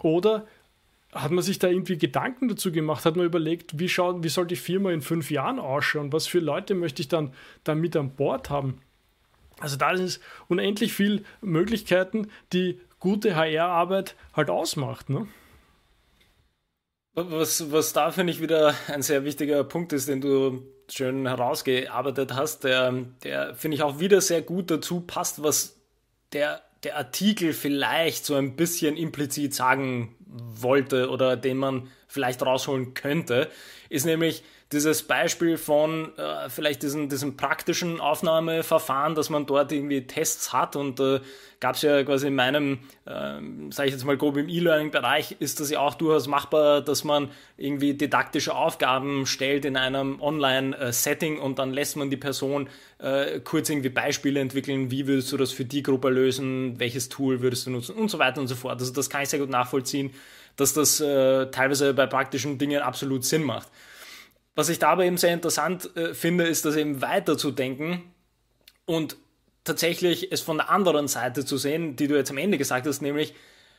Oder 0.00 0.46
hat 1.12 1.30
man 1.30 1.42
sich 1.42 1.58
da 1.58 1.68
irgendwie 1.68 1.96
Gedanken 1.96 2.48
dazu 2.48 2.72
gemacht? 2.72 3.04
Hat 3.04 3.16
man 3.16 3.26
überlegt, 3.26 3.78
wie, 3.78 3.88
schaut, 3.88 4.22
wie 4.24 4.28
soll 4.28 4.46
die 4.46 4.56
Firma 4.56 4.90
in 4.90 5.00
fünf 5.00 5.30
Jahren 5.30 5.58
ausschauen? 5.58 6.12
Was 6.12 6.26
für 6.26 6.40
Leute 6.40 6.74
möchte 6.74 7.02
ich 7.02 7.08
dann, 7.08 7.32
dann 7.62 7.80
mit 7.80 7.96
an 7.96 8.10
Bord 8.10 8.50
haben? 8.50 8.80
Also 9.60 9.76
da 9.76 9.92
ist 9.92 10.20
unendlich 10.48 10.92
viel 10.92 11.24
Möglichkeiten, 11.40 12.28
die 12.52 12.80
gute 12.98 13.36
HR-Arbeit 13.36 14.16
halt 14.34 14.50
ausmacht. 14.50 15.08
Ne? 15.08 15.28
Was, 17.14 17.70
was 17.70 17.92
da 17.92 18.10
finde 18.10 18.32
ich 18.32 18.40
wieder 18.40 18.74
ein 18.88 19.02
sehr 19.02 19.24
wichtiger 19.24 19.62
Punkt 19.64 19.92
ist, 19.92 20.08
den 20.08 20.20
du 20.20 20.62
schön 20.90 21.26
herausgearbeitet 21.26 22.34
hast, 22.34 22.64
der, 22.64 22.92
der 23.22 23.54
finde 23.54 23.76
ich 23.76 23.82
auch 23.82 24.00
wieder 24.00 24.20
sehr 24.20 24.42
gut 24.42 24.70
dazu 24.70 25.00
passt, 25.00 25.42
was 25.42 25.76
der 26.32 26.60
der 26.84 26.96
Artikel 26.96 27.52
vielleicht 27.52 28.24
so 28.24 28.34
ein 28.34 28.56
bisschen 28.56 28.96
implizit 28.96 29.54
sagen 29.54 30.14
wollte 30.26 31.08
oder 31.10 31.36
den 31.36 31.56
man 31.56 31.88
vielleicht 32.06 32.44
rausholen 32.44 32.94
könnte, 32.94 33.50
ist 33.88 34.04
nämlich 34.04 34.44
dieses 34.74 35.04
Beispiel 35.04 35.56
von 35.56 36.16
äh, 36.18 36.50
vielleicht 36.50 36.82
diesem, 36.82 37.08
diesem 37.08 37.36
praktischen 37.36 38.00
Aufnahmeverfahren, 38.00 39.14
dass 39.14 39.30
man 39.30 39.46
dort 39.46 39.72
irgendwie 39.72 40.06
Tests 40.06 40.52
hat 40.52 40.76
und 40.76 41.00
äh, 41.00 41.20
gab 41.60 41.76
es 41.76 41.82
ja 41.82 42.02
quasi 42.02 42.26
in 42.26 42.34
meinem, 42.34 42.80
äh, 43.06 43.40
sage 43.70 43.86
ich 43.86 43.92
jetzt 43.92 44.04
mal 44.04 44.18
grob 44.18 44.36
im 44.36 44.48
E-Learning-Bereich, 44.48 45.36
ist 45.38 45.60
das 45.60 45.70
ja 45.70 45.80
auch 45.80 45.94
durchaus 45.94 46.26
machbar, 46.26 46.82
dass 46.82 47.04
man 47.04 47.30
irgendwie 47.56 47.94
didaktische 47.94 48.54
Aufgaben 48.54 49.24
stellt 49.24 49.64
in 49.64 49.76
einem 49.76 50.20
Online-Setting 50.20 51.38
und 51.38 51.58
dann 51.58 51.72
lässt 51.72 51.96
man 51.96 52.10
die 52.10 52.18
Person 52.18 52.68
äh, 52.98 53.40
kurz 53.40 53.70
irgendwie 53.70 53.88
Beispiele 53.88 54.40
entwickeln, 54.40 54.90
wie 54.90 55.06
würdest 55.06 55.32
du 55.32 55.36
das 55.36 55.52
für 55.52 55.64
die 55.64 55.82
Gruppe 55.82 56.10
lösen, 56.10 56.78
welches 56.80 57.08
Tool 57.08 57.40
würdest 57.40 57.66
du 57.66 57.70
nutzen 57.70 57.94
und 57.94 58.10
so 58.10 58.18
weiter 58.18 58.40
und 58.40 58.48
so 58.48 58.56
fort. 58.56 58.80
Also 58.80 58.92
das 58.92 59.08
kann 59.08 59.22
ich 59.22 59.28
sehr 59.28 59.40
gut 59.40 59.50
nachvollziehen, 59.50 60.10
dass 60.56 60.74
das 60.74 61.00
äh, 61.00 61.46
teilweise 61.46 61.94
bei 61.94 62.06
praktischen 62.06 62.58
Dingen 62.58 62.82
absolut 62.82 63.24
Sinn 63.24 63.42
macht. 63.42 63.68
Was 64.54 64.68
ich 64.68 64.78
dabei 64.78 65.06
eben 65.06 65.16
sehr 65.16 65.34
interessant 65.34 65.96
äh, 65.96 66.14
finde, 66.14 66.44
ist, 66.44 66.64
das 66.64 66.76
eben 66.76 67.02
weiterzudenken 67.02 68.02
und 68.86 69.16
tatsächlich 69.64 70.30
es 70.30 70.40
von 70.42 70.58
der 70.58 70.70
anderen 70.70 71.08
Seite 71.08 71.44
zu 71.44 71.56
sehen, 71.56 71.96
die 71.96 72.06
du 72.06 72.16
jetzt 72.16 72.30
am 72.30 72.38
Ende 72.38 72.58
gesagt 72.58 72.86
hast, 72.86 73.02
nämlich 73.02 73.34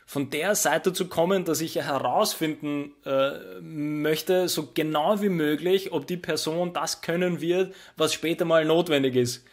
von 0.05 0.29
der 0.29 0.53
Seite 0.55 0.93
zu 0.93 1.07
kommen, 1.07 1.45
dass 1.45 1.61
ich 1.61 1.75
herausfinden 1.75 2.91
äh, 3.05 3.59
möchte, 3.61 4.47
so 4.49 4.69
genau 4.73 5.21
wie 5.21 5.29
möglich, 5.29 5.93
ob 5.93 6.05
die 6.05 6.17
Person 6.17 6.73
das 6.73 7.01
können 7.01 7.41
wird, 7.41 7.73
was 7.97 8.13
später 8.13 8.45
mal 8.45 8.65
notwendig 8.65 9.15
ist. 9.15 9.45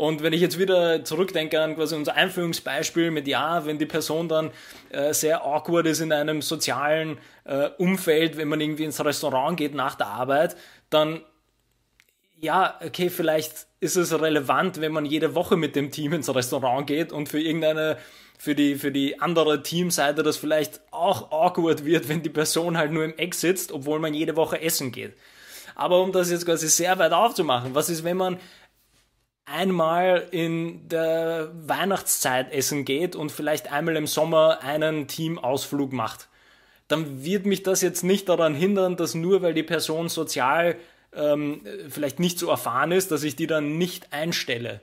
Und 0.00 0.22
wenn 0.22 0.32
ich 0.32 0.40
jetzt 0.40 0.58
wieder 0.58 1.04
zurückdenke 1.04 1.60
an 1.60 1.76
quasi 1.76 1.94
unser 1.94 2.14
Einführungsbeispiel 2.14 3.10
mit 3.10 3.28
ja, 3.28 3.66
wenn 3.66 3.76
die 3.76 3.84
Person 3.84 4.30
dann 4.30 4.50
äh, 4.88 5.12
sehr 5.12 5.44
awkward 5.44 5.84
ist 5.84 6.00
in 6.00 6.10
einem 6.10 6.40
sozialen 6.40 7.18
äh, 7.44 7.68
Umfeld, 7.76 8.38
wenn 8.38 8.48
man 8.48 8.62
irgendwie 8.62 8.84
ins 8.84 9.04
Restaurant 9.04 9.58
geht 9.58 9.74
nach 9.74 9.96
der 9.96 10.06
Arbeit, 10.06 10.56
dann 10.88 11.20
ja, 12.38 12.80
okay, 12.82 13.10
vielleicht 13.10 13.66
ist 13.80 13.96
es 13.96 14.18
relevant, 14.18 14.80
wenn 14.80 14.92
man 14.92 15.04
jede 15.04 15.34
Woche 15.34 15.58
mit 15.58 15.76
dem 15.76 15.90
Team 15.90 16.14
ins 16.14 16.34
Restaurant 16.34 16.86
geht 16.86 17.12
und 17.12 17.28
für 17.28 17.38
irgendeine 17.38 17.98
für 18.38 18.54
die, 18.54 18.76
für 18.76 18.92
die 18.92 19.20
andere 19.20 19.62
Teamseite 19.62 20.22
das 20.22 20.38
vielleicht 20.38 20.80
auch 20.92 21.30
awkward 21.30 21.84
wird, 21.84 22.08
wenn 22.08 22.22
die 22.22 22.30
Person 22.30 22.78
halt 22.78 22.90
nur 22.90 23.04
im 23.04 23.18
Eck 23.18 23.34
sitzt, 23.34 23.70
obwohl 23.70 23.98
man 23.98 24.14
jede 24.14 24.34
Woche 24.34 24.62
essen 24.62 24.92
geht. 24.92 25.12
Aber 25.74 26.02
um 26.02 26.12
das 26.12 26.30
jetzt 26.30 26.46
quasi 26.46 26.68
sehr 26.68 26.98
weit 26.98 27.12
aufzumachen, 27.12 27.74
was 27.74 27.90
ist, 27.90 28.02
wenn 28.02 28.16
man 28.16 28.38
einmal 29.50 30.28
in 30.30 30.88
der 30.88 31.50
Weihnachtszeit 31.66 32.52
essen 32.52 32.84
geht 32.84 33.16
und 33.16 33.32
vielleicht 33.32 33.72
einmal 33.72 33.96
im 33.96 34.06
Sommer 34.06 34.60
einen 34.62 35.08
Teamausflug 35.08 35.92
macht? 35.92 36.28
Dann 36.88 37.24
wird 37.24 37.46
mich 37.46 37.62
das 37.62 37.82
jetzt 37.82 38.02
nicht 38.02 38.28
daran 38.28 38.54
hindern, 38.54 38.96
dass 38.96 39.14
nur 39.14 39.42
weil 39.42 39.54
die 39.54 39.62
Person 39.62 40.08
sozial 40.08 40.76
ähm, 41.14 41.62
vielleicht 41.88 42.20
nicht 42.20 42.38
so 42.38 42.48
erfahren 42.48 42.92
ist, 42.92 43.10
dass 43.10 43.22
ich 43.22 43.36
die 43.36 43.46
dann 43.46 43.78
nicht 43.78 44.12
einstelle. 44.12 44.80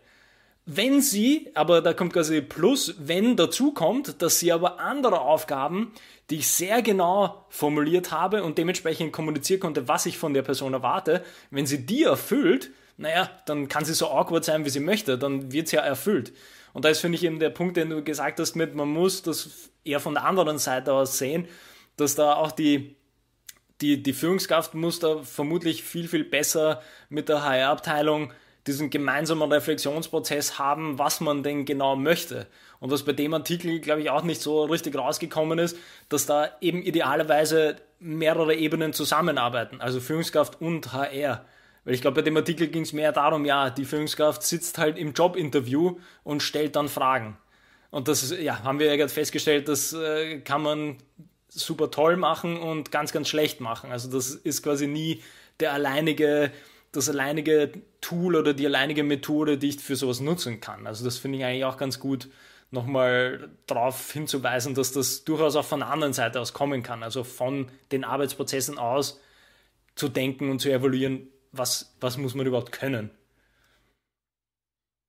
Wenn 0.66 1.02
sie, 1.02 1.50
aber 1.54 1.82
da 1.82 1.94
kommt 1.94 2.12
quasi 2.12 2.42
Plus, 2.42 2.96
wenn 3.00 3.38
dazu 3.38 3.72
kommt, 3.72 4.22
dass 4.22 4.40
sie 4.40 4.52
aber 4.52 4.82
andere 4.82 5.22
Aufgaben, 5.22 5.94
die 6.30 6.38
ich 6.38 6.50
sehr 6.50 6.82
genau 6.82 7.46
formuliert 7.48 8.12
habe 8.12 8.44
und 8.44 8.58
dementsprechend 8.58 9.14
kommunizieren 9.14 9.62
konnte, 9.62 9.88
was 9.88 10.06
ich 10.06 10.18
von 10.18 10.34
der 10.34 10.42
Person 10.42 10.74
erwarte, 10.74 11.24
wenn 11.52 11.66
sie 11.66 11.86
die 11.86 12.04
erfüllt, 12.04 12.72
naja, 12.98 13.30
dann 13.46 13.68
kann 13.68 13.86
sie 13.86 13.94
so 13.94 14.10
awkward 14.10 14.44
sein, 14.44 14.66
wie 14.66 14.70
sie 14.70 14.80
möchte, 14.80 15.18
dann 15.18 15.52
wird 15.52 15.68
sie 15.68 15.78
ja 15.78 15.84
erfüllt. 15.84 16.34
Und 16.74 16.86
da 16.86 16.90
ist, 16.90 17.00
finde 17.00 17.18
ich, 17.18 17.24
eben 17.24 17.40
der 17.40 17.50
Punkt, 17.50 17.78
den 17.78 17.90
du 17.90 18.04
gesagt 18.04 18.40
hast, 18.40 18.56
mit, 18.56 18.76
man 18.76 18.90
muss 18.90 19.22
das 19.24 19.70
eher 19.84 20.00
von 20.00 20.16
der 20.16 20.26
anderen 20.26 20.58
Seite 20.58 20.94
aus 20.94 21.18
sehen, 21.18 21.48
dass 21.96 22.16
da 22.16 22.36
auch 22.36 22.52
die, 22.52 22.96
die, 23.82 24.02
die 24.04 24.14
Führungskraft 24.14 24.74
muss 24.74 25.00
da 25.00 25.24
vermutlich 25.24 25.84
viel, 25.84 26.08
viel 26.08 26.24
besser 26.24 26.82
mit 27.10 27.30
der 27.30 27.44
HR-Abteilung 27.44 28.34
diesen 28.68 28.90
gemeinsamen 28.90 29.52
Reflexionsprozess 29.52 30.60
haben, 30.60 31.00
was 31.00 31.22
man 31.22 31.42
denn 31.42 31.66
genau 31.66 31.96
möchte. 31.96 32.48
Und 32.80 32.92
was 32.92 33.04
bei 33.04 33.14
dem 33.14 33.34
Artikel, 33.34 33.80
glaube 33.80 34.02
ich, 34.02 34.10
auch 34.10 34.24
nicht 34.24 34.42
so 34.42 34.66
richtig 34.66 34.96
rausgekommen 34.96 35.58
ist, 35.58 35.78
dass 36.10 36.26
da 36.26 36.50
eben 36.62 36.82
idealerweise 36.82 37.78
mehrere 38.00 38.54
Ebenen 38.56 38.94
zusammenarbeiten, 38.94 39.82
also 39.82 40.00
Führungskraft 40.00 40.62
und 40.62 40.94
HR. 40.94 41.46
Weil 41.88 41.94
ich 41.94 42.02
glaube, 42.02 42.16
bei 42.16 42.22
dem 42.22 42.36
Artikel 42.36 42.68
ging 42.68 42.82
es 42.82 42.92
mehr 42.92 43.14
darum, 43.14 43.46
ja, 43.46 43.70
die 43.70 43.86
Führungskraft 43.86 44.44
sitzt 44.44 44.78
halt 44.78 44.98
im 44.98 45.14
Jobinterview 45.14 45.98
und 46.26 46.44
stellt 46.44 46.76
dann 46.76 46.90
Fragen. 46.90 47.38
Und 47.92 48.10
das 48.10 48.30
ja, 48.38 48.62
haben 48.64 48.80
wir 48.80 48.88
ja 48.88 48.98
gerade 48.98 49.08
festgestellt, 49.08 49.70
das 49.70 49.94
äh, 49.94 50.42
kann 50.42 50.62
man 50.62 50.98
super 51.48 51.90
toll 51.90 52.18
machen 52.18 52.58
und 52.58 52.92
ganz, 52.92 53.14
ganz 53.14 53.30
schlecht 53.30 53.62
machen. 53.62 53.90
Also 53.90 54.12
das 54.12 54.32
ist 54.32 54.64
quasi 54.64 54.86
nie 54.86 55.24
der 55.62 55.72
alleinige 55.72 56.52
das 56.92 57.10
alleinige 57.10 57.72
Tool 58.02 58.36
oder 58.36 58.54
die 58.54 58.66
alleinige 58.66 59.04
Methode, 59.04 59.58
die 59.58 59.70
ich 59.70 59.80
für 59.80 59.96
sowas 59.96 60.20
nutzen 60.20 60.60
kann. 60.60 60.88
Also 60.88 61.06
das 61.06 61.18
finde 61.18 61.38
ich 61.38 61.46
eigentlich 61.46 61.64
auch 61.64 61.78
ganz 61.78 62.00
gut, 62.00 62.28
nochmal 62.70 63.50
darauf 63.66 64.12
hinzuweisen, 64.12 64.76
dass 64.76 64.92
das 64.92 65.24
durchaus 65.24 65.56
auch 65.56 65.64
von 65.64 65.80
der 65.80 65.90
anderen 65.90 66.12
Seite 66.12 66.42
aus 66.42 66.52
kommen 66.52 66.84
kann. 66.84 67.02
Also 67.02 67.24
von 67.24 67.70
den 67.94 68.04
Arbeitsprozessen 68.04 68.78
aus 68.78 69.22
zu 69.96 70.10
denken 70.10 70.50
und 70.52 70.60
zu 70.60 70.70
evaluieren, 70.70 71.30
was, 71.52 71.96
was 72.00 72.18
muss 72.18 72.36
man 72.36 72.46
überhaupt 72.46 72.72
können. 72.72 73.10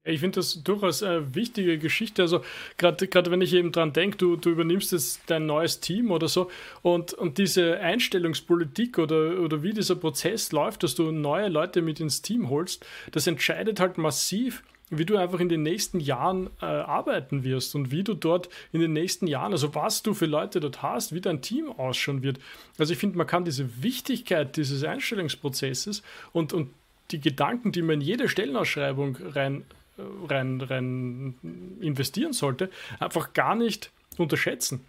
Ich 0.05 0.21
finde 0.21 0.37
das 0.37 0.63
durchaus 0.63 1.03
eine 1.03 1.35
wichtige 1.35 1.77
Geschichte. 1.77 2.23
Also 2.23 2.43
gerade 2.79 3.31
wenn 3.31 3.43
ich 3.43 3.53
eben 3.53 3.73
dran 3.73 3.93
denke, 3.93 4.17
du, 4.17 4.37
du 4.37 4.51
übernimmst 4.51 4.93
jetzt 4.93 5.23
dein 5.27 5.45
neues 5.45 5.81
Team 5.81 6.11
oder 6.11 6.29
so 6.29 6.51
und, 6.81 7.13
und 7.13 7.37
diese 7.37 7.79
Einstellungspolitik 7.81 8.99
oder, 8.99 9.41
oder 9.41 9.63
wie 9.63 9.75
dieser 9.75 9.97
Prozess 9.97 10.51
läuft, 10.53 10.83
dass 10.83 10.95
du 10.95 11.13
neue 11.13 11.49
Leute 11.49 11.83
mit 11.83 12.01
ins 12.01 12.23
Team 12.23 12.49
holst, 12.49 12.87
das 13.13 13.27
entscheidet 13.27 13.81
halt 13.81 13.99
massiv, 13.99 14.63
wie 14.91 15.05
du 15.05 15.17
einfach 15.17 15.41
in 15.41 15.49
den 15.49 15.63
nächsten 15.63 16.01
Jahren 16.01 16.49
äh, 16.61 16.67
arbeiten 16.67 17.45
wirst 17.45 17.75
und 17.75 17.91
wie 17.91 18.05
du 18.05 18.15
dort 18.15 18.49
in 18.73 18.81
den 18.81 18.93
nächsten 18.93 19.27
Jahren, 19.27 19.53
also 19.53 19.75
was 19.75 20.03
du 20.03 20.15
für 20.15 20.27
Leute 20.27 20.61
dort 20.61 20.83
hast, 20.83 21.15
wie 21.15 21.21
dein 21.21 21.43
Team 21.43 21.71
ausschauen 21.71 22.23
wird. 22.23 22.39
Also 22.79 22.93
ich 22.93 22.99
finde, 22.99 23.19
man 23.19 23.27
kann 23.27 23.45
diese 23.45 23.83
Wichtigkeit 23.83 24.57
dieses 24.57 24.85
Einstellungsprozesses 24.85 26.03
und, 26.33 26.53
und 26.53 26.71
die 27.11 27.21
Gedanken, 27.21 27.73
die 27.73 27.83
man 27.83 27.97
in 27.97 28.01
jede 28.03 28.29
Stellenausschreibung 28.29 29.17
rein 29.35 29.65
rein, 30.29 30.61
rein 30.61 31.35
investieren 31.81 32.33
sollte, 32.33 32.71
einfach 32.99 33.33
gar 33.33 33.55
nicht 33.55 33.91
unterschätzen. 34.17 34.85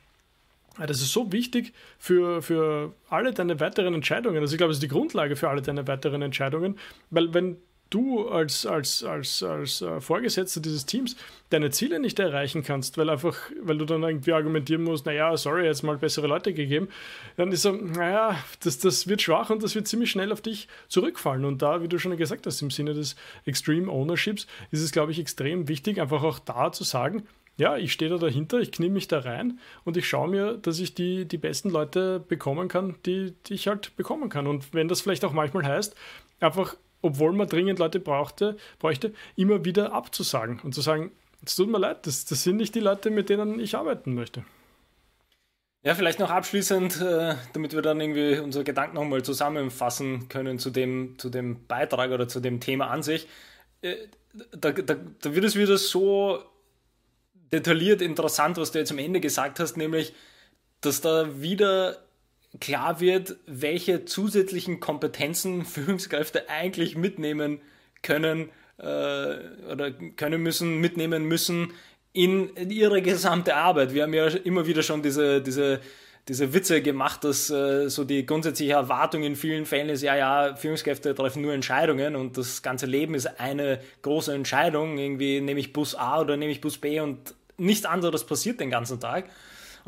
Das 0.78 1.02
ist 1.02 1.12
so 1.12 1.32
wichtig 1.32 1.74
für, 1.98 2.42
für 2.42 2.94
alle 3.10 3.34
deine 3.34 3.60
weiteren 3.60 3.94
Entscheidungen. 3.94 4.38
Also 4.38 4.54
ich 4.54 4.58
glaube, 4.58 4.72
es 4.72 4.78
ist 4.78 4.84
die 4.84 4.88
Grundlage 4.88 5.36
für 5.36 5.50
alle 5.50 5.62
deine 5.62 5.88
weiteren 5.88 6.22
Entscheidungen, 6.22 6.78
weil 7.10 7.34
wenn 7.34 7.58
du 7.90 8.28
als, 8.28 8.66
als, 8.66 9.04
als, 9.04 9.44
als 9.44 9.82
äh, 9.82 10.00
Vorgesetzter 10.00 10.62
dieses 10.62 10.86
Teams 10.86 11.16
deine 11.50 11.72
Ziele 11.72 12.00
nicht 12.00 12.20
erreichen 12.20 12.64
kannst, 12.64 12.98
weil 12.98 13.10
einfach, 13.10 13.36
weil 13.62 13.78
du 13.78 13.86
dann 13.86 14.04
irgendwie 14.04 14.34
argumentieren 14.34 14.84
musst, 14.84 15.06
naja, 15.06 15.36
sorry, 15.36 15.66
jetzt 15.66 15.84
mal 15.84 15.98
bessere 15.98 16.28
Leute 16.28 16.54
gegeben, 16.54 16.90
dann 17.38 17.52
ist 17.52 17.64
so, 17.64 17.72
naja, 17.72 18.38
das, 18.64 18.80
das 18.80 19.08
wird 19.08 19.22
schwach 19.22 19.50
und 19.50 19.64
das 19.64 19.76
wird 19.76 19.88
ziemlich 19.88 20.12
schnell 20.12 20.32
auf 20.32 20.42
dich 20.42 20.68
zurückfallen. 20.88 21.46
Und 21.46 21.62
da, 21.62 21.82
wie 21.82 21.88
du 21.88 21.98
schon 21.98 22.16
gesagt 22.18 22.46
hast, 22.46 22.62
im 22.62 22.70
Sinne 22.70 22.94
des 22.94 23.16
Extreme 23.46 23.92
Ownerships, 23.92 24.46
ist 24.72 24.82
es, 24.82 24.92
glaube 24.92 25.12
ich, 25.12 25.20
extrem 25.20 25.68
wichtig, 25.68 26.00
einfach 26.00 26.24
auch 26.24 26.40
da 26.40 26.72
zu 26.72 26.84
sagen, 26.84 27.24
ja, 27.58 27.76
ich 27.76 27.92
stehe 27.92 28.10
da 28.10 28.18
dahinter, 28.18 28.60
ich 28.60 28.72
knie 28.72 28.88
mich 28.88 29.10
da 29.10 29.20
rein 29.20 29.60
und 29.84 29.98
ich 29.98 30.08
schaue 30.08 30.30
mir, 30.30 30.54
dass 30.54 30.80
ich 30.80 30.96
die, 30.96 31.26
die 31.26 31.38
besten 31.38 31.70
Leute 31.70 32.24
bekommen 32.26 32.70
kann, 32.70 32.96
die, 33.06 33.34
die 33.48 33.56
ich 33.56 33.68
halt 33.68 33.96
bekommen 33.98 34.30
kann. 34.30 34.48
Und 34.48 34.74
wenn 34.74 34.88
das 34.88 35.02
vielleicht 35.02 35.26
auch 35.26 35.34
manchmal 35.34 35.66
heißt, 35.66 35.94
einfach 36.40 36.78
obwohl 37.02 37.34
man 37.34 37.48
dringend 37.48 37.80
Leute 37.80 38.00
brauchte, 38.00 38.58
bräuchte, 38.80 39.14
immer 39.36 39.66
wieder 39.66 39.94
abzusagen 39.94 40.60
und 40.62 40.74
zu 40.74 40.82
sagen, 40.82 41.12
es 41.46 41.56
tut 41.56 41.70
mir 41.70 41.80
leid, 41.80 42.06
das, 42.06 42.26
das 42.26 42.44
sind 42.44 42.58
nicht 42.58 42.76
die 42.76 42.82
Leute, 42.82 43.10
mit 43.10 43.30
denen 43.30 43.60
ich 43.60 43.76
arbeiten 43.76 44.14
möchte. 44.14 44.44
Ja, 45.82 45.96
vielleicht 45.96 46.20
noch 46.20 46.30
abschließend, 46.30 47.00
äh, 47.00 47.36
damit 47.54 47.74
wir 47.74 47.82
dann 47.82 48.02
irgendwie 48.02 48.40
unsere 48.40 48.66
Gedanken 48.66 48.96
nochmal 48.96 49.24
zusammenfassen 49.24 50.28
können 50.28 50.60
zu 50.60 50.72
dem, 50.72 51.18
zu 51.18 51.30
dem 51.30 51.66
Beitrag 51.68 52.12
oder 52.12 52.28
zu 52.28 52.42
dem 52.42 52.60
Thema 52.60 52.88
an 52.88 53.02
sich. 53.02 53.28
Äh, 53.82 53.96
da, 54.52 54.72
da, 54.72 54.96
da 54.96 55.36
wird 55.36 55.46
es 55.46 55.56
wieder 55.56 55.78
so 55.78 56.44
detailliert 57.54 58.02
interessant, 58.02 58.58
was 58.58 58.72
du 58.72 58.80
jetzt 58.80 58.92
am 58.92 59.00
Ende 59.00 59.22
gesagt 59.22 59.62
hast, 59.62 59.78
nämlich, 59.78 60.14
dass 60.82 61.00
da 61.00 61.42
wieder 61.42 61.98
klar 62.60 63.00
wird, 63.00 63.38
welche 63.46 64.06
zusätzlichen 64.06 64.80
Kompetenzen 64.80 65.66
Führungskräfte 65.66 66.50
eigentlich 66.50 66.96
mitnehmen 66.96 67.62
können 68.02 68.50
äh, 68.78 68.84
oder 68.84 69.92
können 70.16 70.42
müssen, 70.42 70.80
mitnehmen 70.80 71.26
müssen 71.26 71.74
in, 72.14 72.50
in, 72.56 72.72
ihre 72.72 73.02
gesamte 73.02 73.56
Arbeit. 73.56 73.94
Wir 73.94 74.04
haben 74.04 74.14
ja 74.14 74.28
immer 74.28 74.66
wieder 74.66 74.82
schon 74.82 75.04
diese, 75.04 75.42
diese, 75.42 75.80
diese 76.28 76.54
Witze 76.54 76.82
gemacht, 76.82 77.24
dass 77.24 77.50
äh, 77.50 77.90
so 77.90 78.04
die 78.04 78.26
grundsätzliche 78.26 78.74
Erwartung 78.74 79.24
in 79.24 79.36
vielen 79.36 79.66
Fällen 79.66 79.90
ist, 79.90 80.02
ja, 80.02 80.16
ja, 80.16 80.56
Führungskräfte 80.56 81.14
treffen 81.14 81.42
nur 81.42 81.54
Entscheidungen 81.54 82.16
und 82.16 82.38
das 82.38 82.62
ganze 82.62 82.86
Leben 82.86 83.14
ist 83.14 83.40
eine 83.40 83.80
große 84.02 84.34
Entscheidung. 84.34 84.98
Irgendwie 84.98 85.42
nehme 85.42 85.60
ich 85.60 85.74
Bus 85.74 85.96
A 85.96 86.22
oder 86.22 86.36
nehme 86.38 86.52
ich 86.52 86.62
Bus 86.62 86.78
B 86.78 87.00
und 87.00 87.36
nichts 87.58 87.86
anderes 87.86 88.26
passiert 88.26 88.60
den 88.60 88.70
ganzen 88.70 89.00
Tag. 89.00 89.26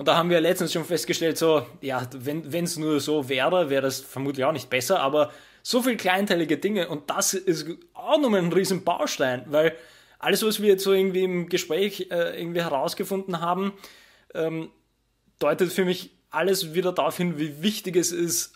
Und 0.01 0.07
da 0.07 0.17
haben 0.17 0.31
wir 0.31 0.41
letztens 0.41 0.73
schon 0.73 0.83
festgestellt, 0.83 1.37
so, 1.37 1.63
ja, 1.79 2.09
wenn 2.11 2.63
es 2.63 2.75
nur 2.75 2.99
so 2.99 3.29
wäre, 3.29 3.69
wäre 3.69 3.83
das 3.83 3.99
vermutlich 3.99 4.43
auch 4.43 4.51
nicht 4.51 4.67
besser, 4.67 4.99
aber 4.99 5.31
so 5.61 5.83
viel 5.83 5.95
kleinteilige 5.95 6.57
Dinge 6.57 6.89
und 6.89 7.11
das 7.11 7.35
ist 7.35 7.67
auch 7.93 8.19
nochmal 8.19 8.39
ein 8.39 8.51
riesen 8.51 8.83
Baustein, 8.83 9.43
weil 9.45 9.75
alles, 10.17 10.43
was 10.43 10.59
wir 10.59 10.69
jetzt 10.69 10.83
so 10.83 10.91
irgendwie 10.91 11.23
im 11.23 11.49
Gespräch 11.49 12.07
äh, 12.09 12.41
irgendwie 12.41 12.61
herausgefunden 12.61 13.41
haben, 13.41 13.73
ähm, 14.33 14.71
deutet 15.37 15.71
für 15.71 15.85
mich 15.85 16.09
alles 16.31 16.73
wieder 16.73 16.93
darauf 16.93 17.17
hin, 17.17 17.37
wie 17.37 17.61
wichtig 17.61 17.95
es 17.95 18.11
ist, 18.11 18.53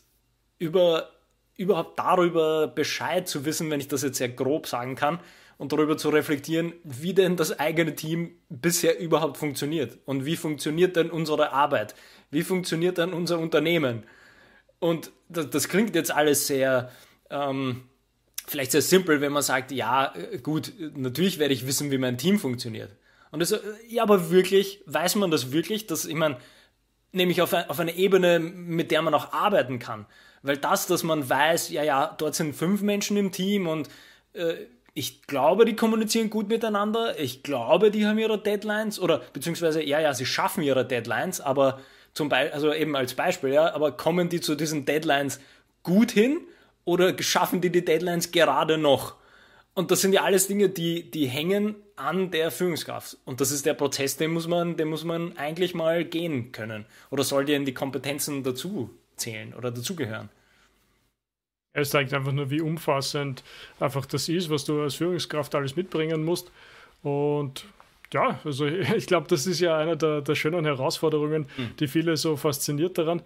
über, 0.57 1.11
überhaupt 1.57 1.99
darüber 1.99 2.65
Bescheid 2.65 3.27
zu 3.27 3.45
wissen, 3.45 3.69
wenn 3.69 3.79
ich 3.79 3.87
das 3.87 4.01
jetzt 4.01 4.17
sehr 4.17 4.29
grob 4.29 4.65
sagen 4.65 4.95
kann, 4.95 5.19
und 5.57 5.71
darüber 5.71 5.97
zu 5.97 6.09
reflektieren, 6.09 6.73
wie 6.83 7.13
denn 7.13 7.37
das 7.37 7.59
eigene 7.59 7.95
Team 7.95 8.35
bisher 8.49 8.99
überhaupt 8.99 9.37
funktioniert 9.37 9.97
und 10.05 10.25
wie 10.25 10.35
funktioniert 10.35 10.95
denn 10.95 11.09
unsere 11.09 11.51
Arbeit, 11.53 11.95
wie 12.31 12.43
funktioniert 12.43 12.97
denn 12.97 13.13
unser 13.13 13.39
Unternehmen. 13.39 14.03
Und 14.79 15.11
das, 15.29 15.49
das 15.49 15.69
klingt 15.69 15.95
jetzt 15.95 16.11
alles 16.11 16.47
sehr, 16.47 16.91
ähm, 17.29 17.83
vielleicht 18.45 18.71
sehr 18.71 18.81
simpel, 18.81 19.21
wenn 19.21 19.31
man 19.31 19.43
sagt, 19.43 19.71
ja, 19.71 20.13
gut, 20.43 20.73
natürlich 20.95 21.39
werde 21.39 21.53
ich 21.53 21.65
wissen, 21.65 21.91
wie 21.91 21.97
mein 21.97 22.17
Team 22.17 22.37
funktioniert. 22.37 22.91
Und 23.31 23.39
das, 23.39 23.59
ja, 23.87 24.03
aber 24.03 24.29
wirklich, 24.29 24.81
weiß 24.85 25.15
man 25.15 25.31
das 25.31 25.51
wirklich, 25.51 25.87
dass, 25.87 26.05
ich 26.05 26.15
meine, 26.15 26.37
nämlich 27.11 27.41
auf, 27.41 27.53
auf 27.53 27.79
eine 27.79 27.95
Ebene, 27.95 28.39
mit 28.39 28.91
der 28.91 29.01
man 29.01 29.13
auch 29.13 29.33
arbeiten 29.33 29.79
kann. 29.79 30.05
Weil 30.41 30.57
das, 30.57 30.85
dass 30.85 31.03
man 31.03 31.27
weiß, 31.27 31.69
ja, 31.69 31.83
ja, 31.83 32.13
dort 32.17 32.35
sind 32.35 32.55
fünf 32.55 32.81
Menschen 32.81 33.17
im 33.17 33.31
Team 33.31 33.67
und 33.67 33.89
äh, 34.33 34.55
ich 34.97 35.23
glaube, 35.23 35.65
die 35.65 35.75
kommunizieren 35.75 36.29
gut 36.29 36.47
miteinander. 36.47 37.19
Ich 37.19 37.43
glaube, 37.43 37.91
die 37.91 38.07
haben 38.07 38.17
ihre 38.17 38.41
Deadlines 38.41 38.97
oder 38.97 39.21
beziehungsweise, 39.33 39.83
ja, 39.83 39.99
ja, 39.99 40.13
sie 40.13 40.25
schaffen 40.25 40.63
ihre 40.63 40.87
Deadlines, 40.87 41.41
aber 41.41 41.81
zum 42.13 42.29
Beispiel, 42.29 42.53
also 42.53 42.73
eben 42.73 42.95
als 42.95 43.13
Beispiel, 43.13 43.51
ja, 43.51 43.75
aber 43.75 43.91
kommen 43.91 44.29
die 44.29 44.39
zu 44.39 44.55
diesen 44.55 44.85
Deadlines 44.85 45.41
gut 45.83 46.11
hin 46.11 46.39
oder 46.85 47.13
schaffen 47.21 47.59
die 47.59 47.71
die 47.71 47.83
Deadlines 47.83 48.31
gerade 48.31 48.77
noch? 48.77 49.15
Und 49.73 49.91
das 49.91 49.99
sind 49.99 50.13
ja 50.13 50.23
alles 50.23 50.47
Dinge, 50.47 50.69
die, 50.69 51.11
die 51.11 51.27
hängen 51.27 51.75
an 51.97 52.31
der 52.31 52.49
Führungskraft. 52.49 53.17
Und 53.25 53.41
das 53.41 53.51
ist 53.51 53.65
der 53.65 53.73
Prozess, 53.73 54.15
den 54.15 54.31
muss 54.31 54.47
man, 54.47 54.77
den 54.77 54.87
muss 54.87 55.03
man 55.03 55.37
eigentlich 55.37 55.75
mal 55.75 56.05
gehen 56.05 56.53
können. 56.53 56.85
Oder 57.11 57.25
soll 57.25 57.43
dir 57.43 57.57
in 57.57 57.65
die 57.65 57.73
Kompetenzen 57.73 58.43
dazu 58.43 58.89
zählen 59.17 59.53
oder 59.53 59.71
dazugehören? 59.71 60.29
Es 61.75 61.89
zeigt 61.89 62.13
einfach 62.13 62.31
nur, 62.31 62.49
wie 62.49 62.61
umfassend 62.61 63.43
einfach 63.79 64.05
das 64.05 64.29
ist, 64.29 64.49
was 64.49 64.65
du 64.65 64.81
als 64.81 64.95
Führungskraft 64.95 65.53
alles 65.55 65.75
mitbringen 65.75 66.23
musst. 66.23 66.51
Und 67.03 67.65
ja, 68.13 68.39
also 68.43 68.65
ich 68.95 69.05
glaube, 69.07 69.27
das 69.27 69.45
ist 69.45 69.59
ja 69.59 69.77
eine 69.77 69.97
der, 69.97 70.21
der 70.21 70.35
schönen 70.35 70.65
Herausforderungen, 70.65 71.47
mhm. 71.57 71.75
die 71.79 71.87
viele 71.87 72.17
so 72.17 72.37
fasziniert 72.37 72.97
daran. 72.97 73.21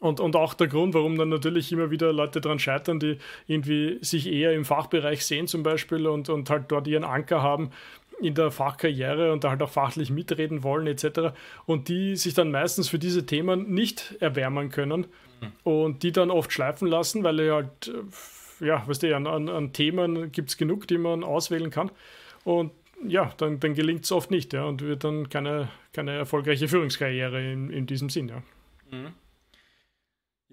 Und, 0.00 0.18
und 0.18 0.34
auch 0.34 0.54
der 0.54 0.66
Grund, 0.66 0.94
warum 0.94 1.16
dann 1.16 1.28
natürlich 1.28 1.70
immer 1.70 1.92
wieder 1.92 2.12
Leute 2.12 2.40
daran 2.40 2.58
scheitern, 2.58 2.98
die 2.98 3.18
irgendwie 3.46 3.98
sich 4.00 4.26
eher 4.26 4.52
im 4.52 4.64
Fachbereich 4.64 5.24
sehen 5.24 5.46
zum 5.46 5.62
Beispiel 5.62 6.08
und, 6.08 6.28
und 6.28 6.50
halt 6.50 6.64
dort 6.72 6.88
ihren 6.88 7.04
Anker 7.04 7.40
haben 7.40 7.70
in 8.20 8.34
der 8.34 8.50
Fachkarriere 8.50 9.32
und 9.32 9.44
da 9.44 9.50
halt 9.50 9.62
auch 9.62 9.70
fachlich 9.70 10.10
mitreden 10.10 10.62
wollen 10.62 10.86
etc. 10.88 11.34
Und 11.66 11.88
die 11.88 12.16
sich 12.16 12.34
dann 12.34 12.50
meistens 12.50 12.88
für 12.88 12.98
diese 12.98 13.26
Themen 13.26 13.72
nicht 13.72 14.16
erwärmen 14.18 14.70
können. 14.70 15.06
Und 15.64 16.02
die 16.02 16.12
dann 16.12 16.30
oft 16.30 16.52
schleifen 16.52 16.88
lassen, 16.88 17.24
weil 17.24 17.40
er 17.40 17.54
halt, 17.54 17.88
äh, 17.88 18.66
ja, 18.66 18.86
weißt 18.86 19.02
du, 19.02 19.16
an, 19.16 19.26
an 19.26 19.72
Themen 19.72 20.32
gibt 20.32 20.50
es 20.50 20.56
genug, 20.56 20.86
die 20.88 20.98
man 20.98 21.24
auswählen 21.24 21.70
kann. 21.70 21.90
Und 22.44 22.72
ja, 23.06 23.32
dann, 23.36 23.60
dann 23.60 23.74
gelingt 23.74 24.04
es 24.04 24.12
oft 24.12 24.30
nicht, 24.30 24.52
ja, 24.52 24.64
und 24.64 24.80
wird 24.80 25.04
dann 25.04 25.28
keine, 25.28 25.68
keine 25.92 26.12
erfolgreiche 26.12 26.68
Führungskarriere 26.68 27.52
in, 27.52 27.70
in 27.70 27.86
diesem 27.86 28.08
Sinn, 28.10 28.28
ja. 28.28 28.42
Mhm. 28.90 29.12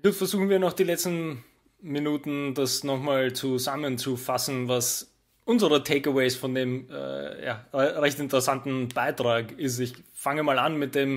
Jetzt 0.03 0.17
versuchen 0.17 0.49
wir 0.49 0.59
noch 0.59 0.73
die 0.73 0.85
letzten 0.85 1.43
Minuten 1.81 2.53
das 2.53 2.83
nochmal 2.83 3.33
zusammenzufassen, 3.33 4.67
was 4.67 5.13
unsere 5.45 5.83
Takeaways 5.83 6.35
von 6.35 6.53
dem 6.55 6.89
äh, 6.89 7.45
ja, 7.45 7.65
recht 7.73 8.19
interessanten 8.19 8.87
Beitrag 8.89 9.57
ist. 9.57 9.79
Ich 9.79 9.93
fange 10.13 10.43
mal 10.43 10.59
an 10.59 10.77
mit 10.77 10.95
dem, 10.95 11.15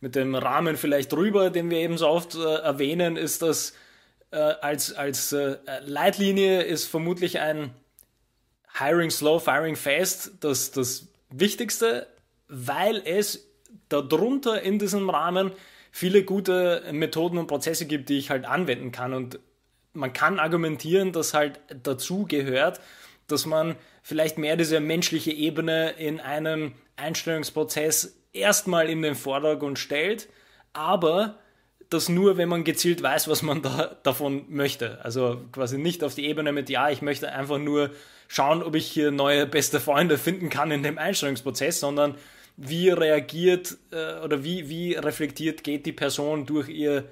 mit 0.00 0.14
dem 0.14 0.34
Rahmen 0.34 0.76
vielleicht 0.76 1.12
drüber, 1.12 1.50
den 1.50 1.70
wir 1.70 1.78
eben 1.78 1.98
so 1.98 2.08
oft 2.08 2.34
äh, 2.34 2.38
erwähnen, 2.38 3.16
ist 3.16 3.42
das 3.42 3.74
äh, 4.30 4.36
als, 4.36 4.92
als 4.92 5.32
äh, 5.32 5.56
Leitlinie 5.84 6.62
ist 6.62 6.86
vermutlich 6.86 7.40
ein 7.40 7.70
Hiring 8.78 9.10
Slow, 9.10 9.40
Firing 9.40 9.76
Fast 9.76 10.32
das, 10.40 10.70
das 10.70 11.08
Wichtigste, 11.30 12.06
weil 12.48 13.02
es 13.04 13.48
darunter 13.88 14.62
in 14.62 14.78
diesem 14.78 15.10
Rahmen 15.10 15.52
viele 15.90 16.22
gute 16.22 16.84
Methoden 16.92 17.38
und 17.38 17.46
Prozesse 17.46 17.86
gibt, 17.86 18.08
die 18.08 18.18
ich 18.18 18.30
halt 18.30 18.44
anwenden 18.44 18.92
kann. 18.92 19.14
Und 19.14 19.40
man 19.94 20.12
kann 20.12 20.38
argumentieren, 20.38 21.12
dass 21.12 21.34
halt 21.34 21.60
dazu 21.82 22.26
gehört, 22.26 22.80
dass 23.26 23.46
man 23.46 23.76
vielleicht 24.02 24.38
mehr 24.38 24.56
diese 24.56 24.80
menschliche 24.80 25.32
Ebene 25.32 25.90
in 25.90 26.20
einem 26.20 26.74
Einstellungsprozess 26.96 28.17
erstmal 28.32 28.88
in 28.88 29.02
den 29.02 29.14
Vordergrund 29.14 29.78
stellt, 29.78 30.28
aber 30.72 31.38
das 31.90 32.08
nur, 32.08 32.36
wenn 32.36 32.48
man 32.48 32.64
gezielt 32.64 33.02
weiß, 33.02 33.28
was 33.28 33.42
man 33.42 33.62
da 33.62 33.96
davon 34.02 34.44
möchte. 34.48 35.02
Also 35.04 35.40
quasi 35.52 35.78
nicht 35.78 36.04
auf 36.04 36.14
die 36.14 36.26
Ebene 36.26 36.52
mit, 36.52 36.68
ja, 36.68 36.90
ich 36.90 37.02
möchte 37.02 37.32
einfach 37.32 37.58
nur 37.58 37.90
schauen, 38.26 38.62
ob 38.62 38.74
ich 38.74 38.86
hier 38.86 39.10
neue 39.10 39.46
beste 39.46 39.80
Freunde 39.80 40.18
finden 40.18 40.50
kann 40.50 40.70
in 40.70 40.82
dem 40.82 40.98
Einstellungsprozess, 40.98 41.80
sondern 41.80 42.16
wie 42.56 42.90
reagiert 42.90 43.78
äh, 43.90 44.20
oder 44.20 44.44
wie, 44.44 44.68
wie 44.68 44.94
reflektiert 44.94 45.64
geht 45.64 45.86
die 45.86 45.92
Person 45.92 46.44
durch 46.44 46.68
ihr 46.68 47.08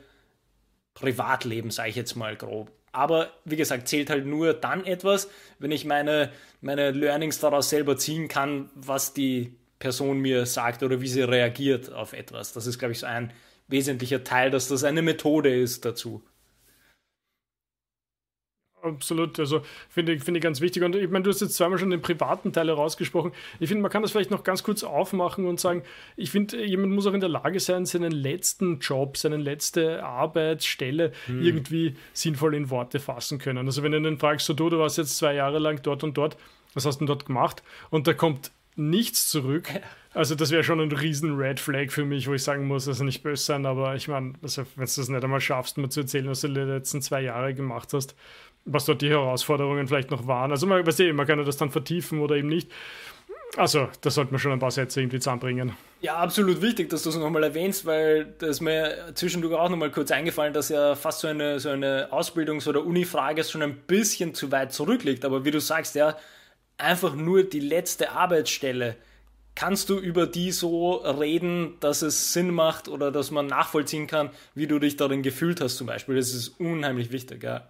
Privatleben, 0.94 1.70
sage 1.70 1.90
ich 1.90 1.96
jetzt 1.96 2.16
mal 2.16 2.36
grob. 2.36 2.70
Aber 2.92 3.30
wie 3.44 3.56
gesagt, 3.56 3.88
zählt 3.88 4.10
halt 4.10 4.26
nur 4.26 4.54
dann 4.54 4.84
etwas, 4.84 5.28
wenn 5.58 5.70
ich 5.70 5.84
meine, 5.84 6.32
meine 6.60 6.90
Learnings 6.90 7.38
daraus 7.38 7.68
selber 7.68 7.96
ziehen 7.96 8.28
kann, 8.28 8.70
was 8.74 9.12
die 9.12 9.54
Person 9.78 10.18
mir 10.18 10.46
sagt 10.46 10.82
oder 10.82 11.00
wie 11.00 11.08
sie 11.08 11.22
reagiert 11.22 11.92
auf 11.92 12.12
etwas. 12.12 12.52
Das 12.52 12.66
ist, 12.66 12.78
glaube 12.78 12.92
ich, 12.92 13.00
so 13.00 13.06
ein 13.06 13.32
wesentlicher 13.68 14.24
Teil, 14.24 14.50
dass 14.50 14.68
das 14.68 14.84
eine 14.84 15.02
Methode 15.02 15.54
ist 15.54 15.84
dazu. 15.84 16.22
Absolut, 18.82 19.40
also 19.40 19.62
finde 19.88 20.12
ich, 20.12 20.22
find 20.22 20.36
ich 20.36 20.42
ganz 20.42 20.60
wichtig. 20.60 20.82
Und 20.82 20.94
ich 20.94 21.10
meine, 21.10 21.24
du 21.24 21.30
hast 21.30 21.40
jetzt 21.40 21.56
zweimal 21.56 21.78
schon 21.78 21.90
den 21.90 22.02
privaten 22.02 22.52
Teil 22.52 22.68
herausgesprochen. 22.68 23.32
Ich 23.58 23.68
finde, 23.68 23.82
man 23.82 23.90
kann 23.90 24.02
das 24.02 24.12
vielleicht 24.12 24.30
noch 24.30 24.44
ganz 24.44 24.62
kurz 24.62 24.84
aufmachen 24.84 25.46
und 25.46 25.58
sagen, 25.58 25.82
ich 26.16 26.30
finde, 26.30 26.64
jemand 26.64 26.92
muss 26.92 27.06
auch 27.06 27.12
in 27.12 27.20
der 27.20 27.28
Lage 27.28 27.58
sein, 27.58 27.84
seinen 27.86 28.12
letzten 28.12 28.78
Job, 28.78 29.16
seine 29.16 29.38
letzte 29.38 30.04
Arbeitsstelle 30.04 31.12
hm. 31.26 31.42
irgendwie 31.42 31.96
sinnvoll 32.12 32.54
in 32.54 32.70
Worte 32.70 33.00
fassen 33.00 33.38
können. 33.38 33.66
Also 33.66 33.82
wenn 33.82 33.92
du 33.92 34.00
dann 34.00 34.18
fragst, 34.18 34.46
so 34.46 34.54
du, 34.54 34.70
du 34.70 34.78
warst 34.78 34.98
jetzt 34.98 35.16
zwei 35.16 35.34
Jahre 35.34 35.58
lang 35.58 35.82
dort 35.82 36.04
und 36.04 36.16
dort, 36.16 36.36
was 36.74 36.84
hast 36.84 36.96
du 36.96 36.98
denn 37.00 37.06
dort 37.08 37.26
gemacht? 37.26 37.62
Und 37.90 38.06
da 38.06 38.12
kommt 38.12 38.52
nichts 38.76 39.28
zurück. 39.28 39.68
Also 40.14 40.34
das 40.34 40.50
wäre 40.50 40.64
schon 40.64 40.80
ein 40.80 40.92
riesen 40.92 41.36
Red 41.36 41.60
Flag 41.60 41.90
für 41.90 42.04
mich, 42.04 42.28
wo 42.28 42.34
ich 42.34 42.42
sagen 42.42 42.66
muss, 42.66 42.88
also 42.88 43.04
nicht 43.04 43.22
böse 43.22 43.44
sein, 43.44 43.66
aber 43.66 43.94
ich 43.96 44.08
meine, 44.08 44.34
also 44.42 44.62
wenn 44.76 44.86
du 44.86 44.92
das 44.96 45.08
nicht 45.08 45.24
einmal 45.24 45.40
schaffst, 45.40 45.76
mir 45.76 45.88
zu 45.88 46.00
erzählen, 46.00 46.28
was 46.28 46.40
du 46.40 46.48
die 46.48 46.60
letzten 46.60 47.02
zwei 47.02 47.22
Jahre 47.22 47.52
gemacht 47.54 47.92
hast, 47.92 48.14
was 48.64 48.84
dort 48.84 49.02
die 49.02 49.10
Herausforderungen 49.10 49.86
vielleicht 49.88 50.10
noch 50.10 50.26
waren. 50.26 50.50
Also 50.50 50.66
man, 50.66 50.86
weißt 50.86 51.00
du, 51.00 51.12
man 51.12 51.26
kann 51.26 51.38
ja 51.38 51.44
das 51.44 51.56
dann 51.56 51.70
vertiefen 51.70 52.20
oder 52.20 52.36
eben 52.36 52.48
nicht. 52.48 52.70
Also, 53.56 53.88
da 54.00 54.10
sollte 54.10 54.32
man 54.32 54.38
schon 54.38 54.52
ein 54.52 54.58
paar 54.58 54.70
Sätze 54.70 55.00
irgendwie 55.00 55.18
zusammenbringen. 55.18 55.72
Ja, 56.00 56.16
absolut 56.16 56.60
wichtig, 56.60 56.90
dass 56.90 57.04
du 57.04 57.10
es 57.10 57.16
nochmal 57.16 57.42
erwähnst, 57.42 57.86
weil 57.86 58.26
das 58.38 58.60
mir 58.60 59.12
zwischendurch 59.14 59.54
auch 59.54 59.70
nochmal 59.70 59.90
kurz 59.90 60.10
eingefallen, 60.10 60.52
dass 60.52 60.68
ja 60.68 60.94
fast 60.94 61.20
so 61.20 61.28
eine, 61.28 61.58
so 61.58 61.70
eine 61.70 62.12
Ausbildungs- 62.12 62.68
oder 62.68 62.84
Uni-Frage 62.84 63.44
schon 63.44 63.62
ein 63.62 63.76
bisschen 63.76 64.34
zu 64.34 64.50
weit 64.52 64.72
zurückliegt. 64.72 65.24
Aber 65.24 65.44
wie 65.44 65.52
du 65.52 65.60
sagst, 65.60 65.94
ja, 65.94 66.16
einfach 66.78 67.14
nur 67.14 67.42
die 67.42 67.60
letzte 67.60 68.12
Arbeitsstelle. 68.12 68.96
Kannst 69.54 69.88
du 69.88 69.98
über 69.98 70.26
die 70.26 70.52
so 70.52 70.96
reden, 70.96 71.74
dass 71.80 72.02
es 72.02 72.34
Sinn 72.34 72.50
macht 72.50 72.88
oder 72.88 73.10
dass 73.10 73.30
man 73.30 73.46
nachvollziehen 73.46 74.06
kann, 74.06 74.30
wie 74.54 74.66
du 74.66 74.78
dich 74.78 74.96
darin 74.96 75.22
gefühlt 75.22 75.60
hast, 75.60 75.78
zum 75.78 75.86
Beispiel? 75.86 76.16
Das 76.16 76.34
ist 76.34 76.60
unheimlich 76.60 77.10
wichtig, 77.10 77.42
ja. 77.42 77.66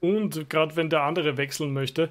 Und 0.00 0.48
gerade 0.48 0.76
wenn 0.76 0.88
der 0.88 1.02
andere 1.02 1.36
wechseln 1.36 1.74
möchte, 1.74 2.10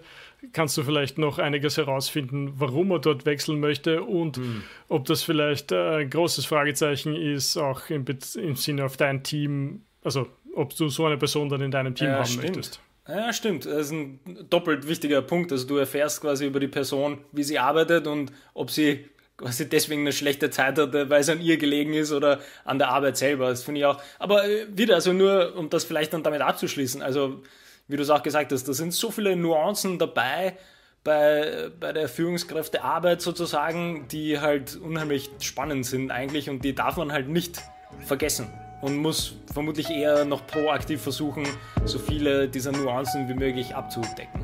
kannst 0.53 0.77
du 0.77 0.83
vielleicht 0.83 1.17
noch 1.17 1.39
einiges 1.39 1.77
herausfinden, 1.77 2.53
warum 2.57 2.91
er 2.91 2.99
dort 2.99 3.25
wechseln 3.25 3.59
möchte 3.59 4.03
und 4.03 4.37
mhm. 4.37 4.63
ob 4.89 5.05
das 5.05 5.23
vielleicht 5.23 5.71
äh, 5.71 6.01
ein 6.01 6.09
großes 6.11 6.45
Fragezeichen 6.45 7.15
ist, 7.15 7.57
auch 7.57 7.89
im, 7.89 8.05
im 8.35 8.55
Sinne 8.55 8.85
auf 8.85 8.95
dein 8.95 9.23
Team, 9.23 9.81
also 10.03 10.27
ob 10.53 10.75
du 10.75 10.87
so 10.89 11.05
eine 11.05 11.17
Person 11.17 11.49
dann 11.49 11.61
in 11.61 11.71
deinem 11.71 11.95
Team 11.95 12.09
ja, 12.09 12.17
haben 12.17 12.25
stimmt. 12.25 12.43
möchtest. 12.43 12.79
Ja, 13.09 13.33
stimmt. 13.33 13.65
Das 13.65 13.87
ist 13.87 13.91
ein 13.91 14.19
doppelt 14.49 14.87
wichtiger 14.87 15.21
Punkt. 15.21 15.51
Also 15.51 15.65
du 15.67 15.77
erfährst 15.77 16.21
quasi 16.21 16.45
über 16.45 16.59
die 16.59 16.67
Person, 16.67 17.17
wie 17.31 17.43
sie 17.43 17.57
arbeitet 17.57 18.05
und 18.05 18.31
ob 18.53 18.69
sie 18.69 19.09
quasi 19.35 19.67
deswegen 19.67 20.01
eine 20.01 20.11
schlechte 20.11 20.49
Zeit 20.51 20.77
hatte, 20.77 21.09
weil 21.09 21.21
es 21.21 21.29
an 21.29 21.41
ihr 21.41 21.57
gelegen 21.57 21.93
ist 21.93 22.11
oder 22.11 22.39
an 22.65 22.77
der 22.77 22.89
Arbeit 22.89 23.17
selber. 23.17 23.49
Das 23.49 23.63
finde 23.63 23.79
ich 23.79 23.85
auch. 23.85 23.99
Aber 24.19 24.47
äh, 24.47 24.67
wieder, 24.75 24.95
also 24.95 25.13
nur, 25.13 25.55
um 25.55 25.69
das 25.69 25.85
vielleicht 25.85 26.13
dann 26.13 26.23
damit 26.23 26.41
abzuschließen. 26.41 27.01
Also 27.01 27.41
wie 27.87 27.97
du 27.97 28.03
es 28.03 28.11
auch 28.11 28.21
gesagt 28.21 28.51
hast, 28.51 28.67
da 28.67 28.73
sind 28.73 28.93
so 28.93 29.09
viele 29.09 29.35
Nuancen 29.35 29.97
dabei 29.97 30.57
bei, 31.03 31.71
bei 31.79 31.93
der 31.93 32.09
Führungskräftearbeit 32.09 33.21
sozusagen, 33.21 34.07
die 34.09 34.39
halt 34.39 34.75
unheimlich 34.75 35.31
spannend 35.39 35.85
sind 35.85 36.11
eigentlich 36.11 36.49
und 36.49 36.63
die 36.63 36.75
darf 36.75 36.97
man 36.97 37.11
halt 37.11 37.29
nicht 37.29 37.59
vergessen 38.05 38.47
und 38.81 38.97
muss 38.97 39.35
vermutlich 39.53 39.89
eher 39.89 40.25
noch 40.25 40.45
proaktiv 40.47 41.01
versuchen, 41.01 41.47
so 41.85 41.99
viele 41.99 42.47
dieser 42.47 42.71
Nuancen 42.71 43.27
wie 43.27 43.33
möglich 43.33 43.75
abzudecken. 43.75 44.43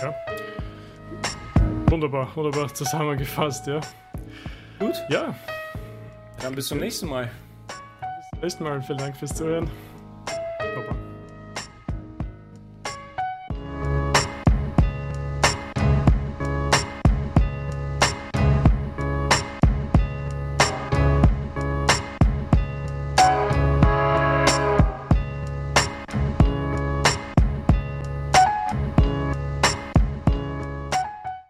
Ja. 0.00 0.14
Wunderbar, 1.86 2.28
wunderbar 2.34 2.72
zusammengefasst, 2.72 3.66
ja. 3.66 3.80
Gut. 4.78 4.94
Ja. 5.08 5.34
Dann 6.40 6.54
bis 6.54 6.68
zum 6.68 6.78
nächsten 6.78 7.08
Mal. 7.08 7.30
Bis 7.68 8.30
zum 8.30 8.40
nächsten 8.40 8.64
Mal. 8.64 8.82
Vielen 8.82 8.98
Dank 8.98 9.16
fürs 9.16 9.34
Zuhören. 9.34 9.70